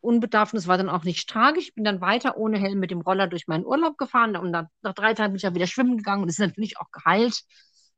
unbedarft 0.00 0.52
und 0.52 0.58
es 0.58 0.68
war 0.68 0.78
dann 0.78 0.88
auch 0.88 1.02
nicht 1.02 1.28
tragisch. 1.28 1.68
Ich 1.68 1.74
bin 1.74 1.84
dann 1.84 2.00
weiter 2.00 2.36
ohne 2.36 2.58
Helm 2.58 2.78
mit 2.78 2.92
dem 2.92 3.00
Roller 3.00 3.26
durch 3.26 3.48
meinen 3.48 3.66
Urlaub 3.66 3.98
gefahren 3.98 4.36
und 4.36 4.52
dann, 4.52 4.68
nach 4.82 4.94
drei 4.94 5.14
Tagen 5.14 5.32
bin 5.32 5.38
ich 5.38 5.42
ja 5.42 5.54
wieder 5.54 5.66
schwimmen 5.66 5.96
gegangen 5.96 6.22
und 6.22 6.28
es 6.28 6.38
ist 6.38 6.46
natürlich 6.46 6.78
auch 6.78 6.90
geheilt. 6.92 7.42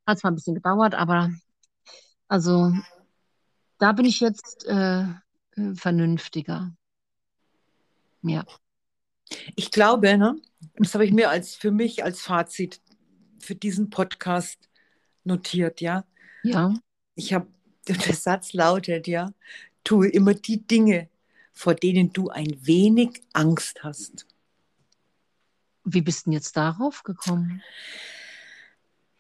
Hat 0.06 0.18
zwar 0.18 0.30
ein 0.30 0.34
bisschen 0.34 0.54
gedauert, 0.54 0.94
aber 0.94 1.30
also 2.28 2.72
da 3.78 3.92
bin 3.92 4.06
ich 4.06 4.20
jetzt 4.20 4.66
äh, 4.66 5.02
äh 5.02 5.74
vernünftiger. 5.74 6.72
Ja. 8.22 8.44
Ich 9.56 9.70
glaube, 9.70 10.16
ne, 10.16 10.36
das 10.76 10.94
habe 10.94 11.04
ich 11.04 11.12
mir 11.12 11.30
als 11.30 11.54
für 11.54 11.70
mich 11.70 12.04
als 12.04 12.20
Fazit 12.20 12.80
für 13.38 13.54
diesen 13.54 13.90
Podcast 13.90 14.68
notiert, 15.24 15.80
ja. 15.80 16.04
Ja. 16.42 16.74
Ich 17.14 17.32
habe, 17.32 17.46
der 17.88 18.14
Satz 18.14 18.52
lautet, 18.52 19.06
ja, 19.06 19.32
tue 19.84 20.08
immer 20.08 20.34
die 20.34 20.66
Dinge, 20.66 21.08
vor 21.52 21.74
denen 21.74 22.12
du 22.12 22.28
ein 22.28 22.66
wenig 22.66 23.22
Angst 23.32 23.82
hast. 23.82 24.26
Wie 25.84 26.02
bist 26.02 26.26
du 26.26 26.32
jetzt 26.32 26.56
darauf 26.56 27.02
gekommen? 27.02 27.62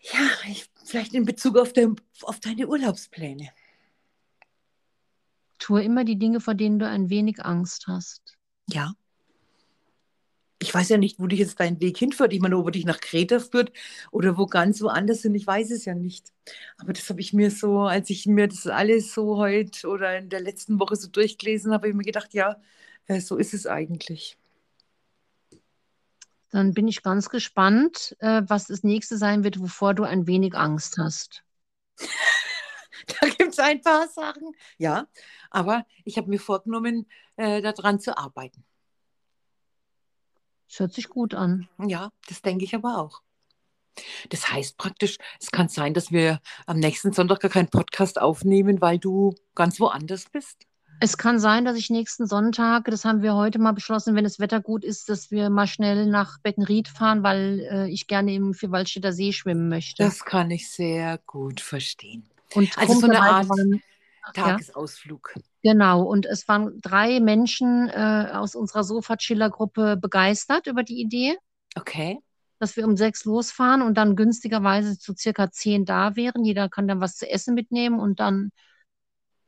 Ja, 0.00 0.30
ich, 0.48 0.70
vielleicht 0.84 1.14
in 1.14 1.24
Bezug 1.24 1.58
auf, 1.58 1.72
de, 1.72 1.94
auf 2.22 2.40
deine 2.40 2.68
Urlaubspläne. 2.68 3.50
Tue 5.58 5.82
immer 5.82 6.04
die 6.04 6.18
Dinge, 6.18 6.40
vor 6.40 6.54
denen 6.54 6.78
du 6.78 6.88
ein 6.88 7.10
wenig 7.10 7.44
Angst 7.44 7.86
hast. 7.86 8.38
Ja 8.66 8.94
ich 10.62 10.74
weiß 10.74 10.90
ja 10.90 10.98
nicht, 10.98 11.18
wo 11.18 11.26
dich 11.26 11.38
jetzt 11.40 11.58
dein 11.58 11.80
Weg 11.80 11.96
hinführt. 11.98 12.32
Ich 12.34 12.40
meine, 12.40 12.56
ob 12.58 12.66
er 12.66 12.72
dich 12.72 12.84
nach 12.84 13.00
Kreta 13.00 13.40
führt 13.40 13.72
oder 14.10 14.36
wo 14.36 14.46
ganz 14.46 14.82
woanders 14.82 15.22
sind, 15.22 15.34
ich 15.34 15.46
weiß 15.46 15.70
es 15.70 15.86
ja 15.86 15.94
nicht. 15.94 16.32
Aber 16.78 16.92
das 16.92 17.08
habe 17.08 17.20
ich 17.20 17.32
mir 17.32 17.50
so, 17.50 17.80
als 17.80 18.10
ich 18.10 18.26
mir 18.26 18.46
das 18.46 18.66
alles 18.66 19.14
so 19.14 19.38
heute 19.38 19.88
oder 19.88 20.18
in 20.18 20.28
der 20.28 20.40
letzten 20.40 20.78
Woche 20.78 20.96
so 20.96 21.08
durchgelesen 21.08 21.72
habe, 21.72 21.82
habe 21.82 21.88
ich 21.88 21.94
mir 21.94 22.04
gedacht, 22.04 22.34
ja, 22.34 22.56
äh, 23.06 23.20
so 23.20 23.36
ist 23.36 23.54
es 23.54 23.66
eigentlich. 23.66 24.36
Dann 26.50 26.74
bin 26.74 26.88
ich 26.88 27.02
ganz 27.02 27.30
gespannt, 27.30 28.16
äh, 28.20 28.42
was 28.46 28.66
das 28.66 28.82
nächste 28.82 29.16
sein 29.16 29.44
wird, 29.44 29.60
wovor 29.60 29.94
du 29.94 30.02
ein 30.04 30.26
wenig 30.26 30.54
Angst 30.54 30.98
hast. 30.98 31.42
da 33.20 33.28
gibt 33.28 33.52
es 33.52 33.58
ein 33.58 33.80
paar 33.80 34.08
Sachen, 34.08 34.52
ja. 34.76 35.08
Aber 35.50 35.86
ich 36.04 36.18
habe 36.18 36.28
mir 36.28 36.40
vorgenommen, 36.40 37.06
äh, 37.36 37.62
daran 37.62 38.00
zu 38.00 38.16
arbeiten. 38.18 38.64
Das 40.70 40.78
hört 40.78 40.94
sich 40.94 41.08
gut 41.08 41.34
an. 41.34 41.68
Ja, 41.84 42.12
das 42.28 42.42
denke 42.42 42.64
ich 42.64 42.76
aber 42.76 42.98
auch. 42.98 43.22
Das 44.28 44.52
heißt 44.52 44.78
praktisch, 44.78 45.16
es 45.40 45.50
kann 45.50 45.68
sein, 45.68 45.94
dass 45.94 46.12
wir 46.12 46.40
am 46.64 46.78
nächsten 46.78 47.12
Sonntag 47.12 47.40
gar 47.40 47.50
keinen 47.50 47.68
Podcast 47.68 48.20
aufnehmen, 48.20 48.80
weil 48.80 49.00
du 49.00 49.34
ganz 49.56 49.80
woanders 49.80 50.26
bist. 50.30 50.66
Es 51.00 51.18
kann 51.18 51.40
sein, 51.40 51.64
dass 51.64 51.76
ich 51.76 51.90
nächsten 51.90 52.26
Sonntag, 52.26 52.84
das 52.84 53.04
haben 53.04 53.22
wir 53.22 53.34
heute 53.34 53.58
mal 53.58 53.72
beschlossen, 53.72 54.14
wenn 54.14 54.22
das 54.22 54.38
Wetter 54.38 54.60
gut 54.60 54.84
ist, 54.84 55.08
dass 55.08 55.32
wir 55.32 55.50
mal 55.50 55.66
schnell 55.66 56.06
nach 56.06 56.38
Beckenried 56.38 56.86
fahren, 56.86 57.24
weil 57.24 57.66
äh, 57.68 57.88
ich 57.88 58.06
gerne 58.06 58.32
im 58.32 58.54
Vierwaldstätter 58.54 59.12
See 59.12 59.32
schwimmen 59.32 59.68
möchte. 59.68 60.04
Das 60.04 60.24
kann 60.24 60.52
ich 60.52 60.70
sehr 60.70 61.18
gut 61.26 61.60
verstehen. 61.60 62.28
Und 62.54 62.78
also 62.78 63.00
so 63.00 63.06
eine 63.06 63.20
Art 63.20 63.48
Tagesausflug. 64.32 65.32
Ja? 65.34 65.42
Genau, 65.72 66.02
und 66.02 66.26
es 66.26 66.48
waren 66.48 66.80
drei 66.80 67.20
Menschen 67.20 67.88
äh, 67.88 68.28
aus 68.32 68.54
unserer 68.54 68.84
Sofa-Chiller-Gruppe 68.84 69.96
begeistert 69.96 70.66
über 70.66 70.82
die 70.82 71.00
Idee. 71.00 71.36
Okay. 71.76 72.18
Dass 72.58 72.76
wir 72.76 72.84
um 72.86 72.96
sechs 72.96 73.24
losfahren 73.24 73.82
und 73.82 73.94
dann 73.94 74.16
günstigerweise 74.16 74.98
zu 74.98 75.14
circa 75.14 75.50
zehn 75.50 75.84
da 75.84 76.16
wären. 76.16 76.44
Jeder 76.44 76.68
kann 76.68 76.88
dann 76.88 77.00
was 77.00 77.16
zu 77.16 77.28
essen 77.28 77.54
mitnehmen 77.54 77.98
und 77.98 78.20
dann 78.20 78.50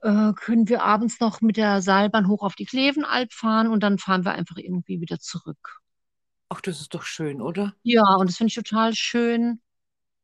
äh, 0.03 0.33
können 0.35 0.69
wir 0.69 0.83
abends 0.83 1.21
noch 1.21 1.41
mit 1.41 1.57
der 1.57 1.81
Seilbahn 1.81 2.29
hoch 2.29 2.43
auf 2.43 2.55
die 2.55 2.65
Klevenalp 2.65 3.33
fahren 3.33 3.69
und 3.69 3.83
dann 3.83 3.99
fahren 3.99 4.25
wir 4.25 4.33
einfach 4.33 4.57
irgendwie 4.57 5.01
wieder 5.01 5.19
zurück. 5.19 5.81
Ach, 6.49 6.61
das 6.61 6.81
ist 6.81 6.93
doch 6.93 7.05
schön, 7.05 7.41
oder? 7.41 7.75
Ja, 7.83 8.03
und 8.19 8.29
das 8.29 8.37
finde 8.37 8.49
ich 8.49 8.55
total 8.55 8.95
schön. 8.95 9.61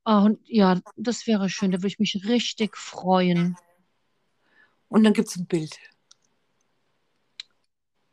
Oh, 0.05 0.23
und 0.25 0.41
ja, 0.45 0.81
das 0.97 1.27
wäre 1.27 1.49
schön, 1.49 1.71
da 1.71 1.79
würde 1.79 1.89
ich 1.89 1.99
mich 1.99 2.25
richtig 2.27 2.77
freuen. 2.77 3.57
Und 4.89 5.05
dann 5.05 5.13
gibt 5.13 5.29
es 5.29 5.37
ein 5.37 5.47
Bild. 5.47 5.79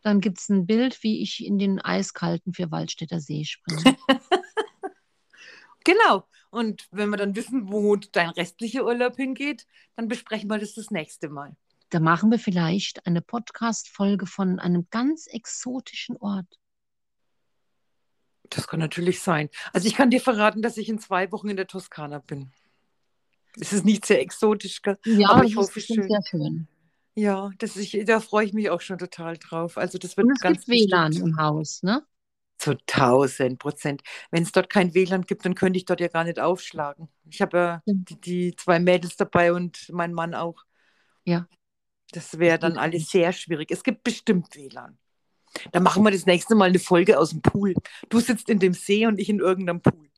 Dann 0.02 0.22
gibt 0.22 0.40
es 0.40 0.50
ein 0.50 0.68
Bild, 0.68 1.02
wie 1.02 1.22
ich 1.22 1.44
in 1.44 1.58
den 1.58 1.82
eiskalten 1.82 2.54
Vierwaldstätter 2.54 3.20
See 3.20 3.44
springe. 3.44 3.98
genau. 5.84 6.28
Und 6.52 6.88
wenn 6.92 7.10
wir 7.10 7.18
dann 7.18 7.36
wissen, 7.36 7.72
wo 7.72 7.96
dein 7.96 8.30
restlicher 8.30 8.86
Urlaub 8.86 9.16
hingeht, 9.16 9.66
dann 9.96 10.08
besprechen 10.08 10.50
wir 10.50 10.60
das 10.60 10.74
das 10.74 10.92
nächste 10.92 11.30
Mal. 11.30 11.58
Da 11.90 12.00
machen 12.00 12.30
wir 12.30 12.40
vielleicht 12.40 13.06
eine 13.08 13.22
Podcast-Folge 13.22 14.26
von 14.26 14.60
einem 14.60 14.88
ganz 14.90 15.28
exotischen 15.28 16.18
Ort. 16.18 16.60
Das 18.50 18.68
kann 18.68 18.80
natürlich 18.80 19.22
sein. 19.22 19.50
Also 19.74 19.88
ich 19.88 19.96
kann 19.96 20.10
dir 20.10 20.22
verraten, 20.22 20.62
dass 20.62 20.78
ich 20.78 20.90
in 20.90 21.00
zwei 21.00 21.32
Wochen 21.32 21.50
in 21.50 21.58
der 21.58 21.68
Toskana 21.68 22.20
bin. 22.20 22.52
Es 23.60 23.74
ist 23.74 23.86
nicht 23.86 24.06
sehr 24.06 24.22
exotisch, 24.22 24.82
ja, 25.06 25.30
aber 25.30 25.44
ich 25.46 25.56
hoffe 25.56 25.80
schön. 25.80 26.08
sehr 26.08 26.22
schön. 26.30 26.68
Ja, 27.16 27.52
das 27.60 27.78
ich, 27.78 28.04
da 28.06 28.20
freue 28.20 28.46
ich 28.46 28.54
mich 28.54 28.70
auch 28.70 28.82
schon 28.82 28.98
total 28.98 29.38
drauf. 29.38 29.78
Also 29.78 29.98
das 29.98 30.18
wird 30.18 30.28
Und 30.28 30.34
es 30.34 30.42
ganz 30.42 30.66
gibt 30.66 30.90
WLAN 30.90 31.14
im 31.14 31.38
Haus, 31.38 31.82
ne? 31.82 32.06
Zu 32.58 32.72
1000 32.72 33.58
Prozent. 33.58 34.02
Wenn 34.32 34.44
es 34.44 34.52
dort 34.52 34.70
kein 34.70 34.94
WLAN 34.94 35.24
gibt, 35.24 35.46
dann 35.46 35.56
könnte 35.56 35.78
ich 35.78 35.86
dort 35.86 36.02
ja 36.02 36.10
gar 36.10 36.26
nicht 36.26 36.40
aufschlagen. 36.40 37.08
Ich 37.30 37.42
habe 37.42 37.58
ja 37.58 37.82
die, 37.86 38.20
die, 38.20 38.56
zwei 38.56 38.80
Mädels 38.80 39.16
dabei 39.16 39.54
und 39.54 39.90
mein 39.92 40.14
Mann 40.14 40.34
auch. 40.34 40.64
Ja. 41.24 41.48
Das 42.12 42.38
wäre 42.38 42.60
dann 42.60 42.78
alles 42.78 43.10
sehr 43.10 43.32
schwierig. 43.32 43.72
Es 43.72 43.84
gibt 43.84 44.04
bestimmt 44.04 44.54
WLAN. 44.54 44.98
Da 45.72 45.80
machen 45.80 46.04
wir 46.04 46.12
das 46.12 46.26
nächste 46.26 46.56
Mal 46.56 46.70
eine 46.70 46.80
Folge 46.80 47.18
aus 47.18 47.30
dem 47.30 47.42
Pool. 47.42 47.76
Du 48.10 48.20
sitzt 48.20 48.50
in 48.50 48.60
dem 48.60 48.74
See 48.74 49.06
und 49.08 49.20
ich 49.20 49.30
in 49.30 49.40
irgendeinem 49.40 49.82
Pool. 49.82 50.10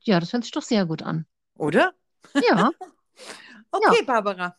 Ja, 0.00 0.18
das 0.18 0.32
hört 0.32 0.44
sich 0.44 0.52
doch 0.52 0.62
sehr 0.62 0.86
gut 0.86 1.02
an. 1.02 1.26
Oder? 1.56 1.92
Ja. 2.34 2.70
okay, 3.70 3.98
ja. 3.98 4.04
Barbara. 4.04 4.56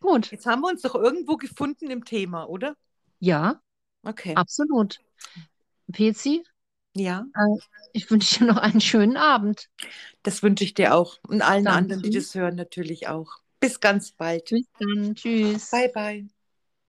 Gut. 0.00 0.30
Jetzt 0.32 0.46
haben 0.46 0.62
wir 0.62 0.68
uns 0.68 0.82
doch 0.82 0.94
irgendwo 0.94 1.36
gefunden 1.36 1.90
im 1.90 2.04
Thema, 2.04 2.48
oder? 2.48 2.76
Ja. 3.20 3.60
Okay. 4.02 4.34
Absolut. 4.34 5.00
Pezi? 5.92 6.42
Ja. 6.94 7.26
Äh, 7.34 7.60
ich 7.92 8.10
wünsche 8.10 8.40
dir 8.40 8.46
noch 8.46 8.56
einen 8.56 8.80
schönen 8.80 9.16
Abend. 9.16 9.68
Das 10.22 10.42
wünsche 10.42 10.64
ich 10.64 10.74
dir 10.74 10.94
auch. 10.94 11.18
Und 11.26 11.42
allen 11.42 11.64
Danke. 11.64 11.78
anderen, 11.78 12.02
die 12.02 12.10
das 12.10 12.34
hören, 12.34 12.56
natürlich 12.56 13.08
auch. 13.08 13.38
Bis 13.60 13.80
ganz 13.80 14.12
bald. 14.12 14.50
Bis 14.50 14.66
dann. 14.78 15.14
Tschüss. 15.14 15.70
Bye, 15.70 15.88
bye. 15.88 16.28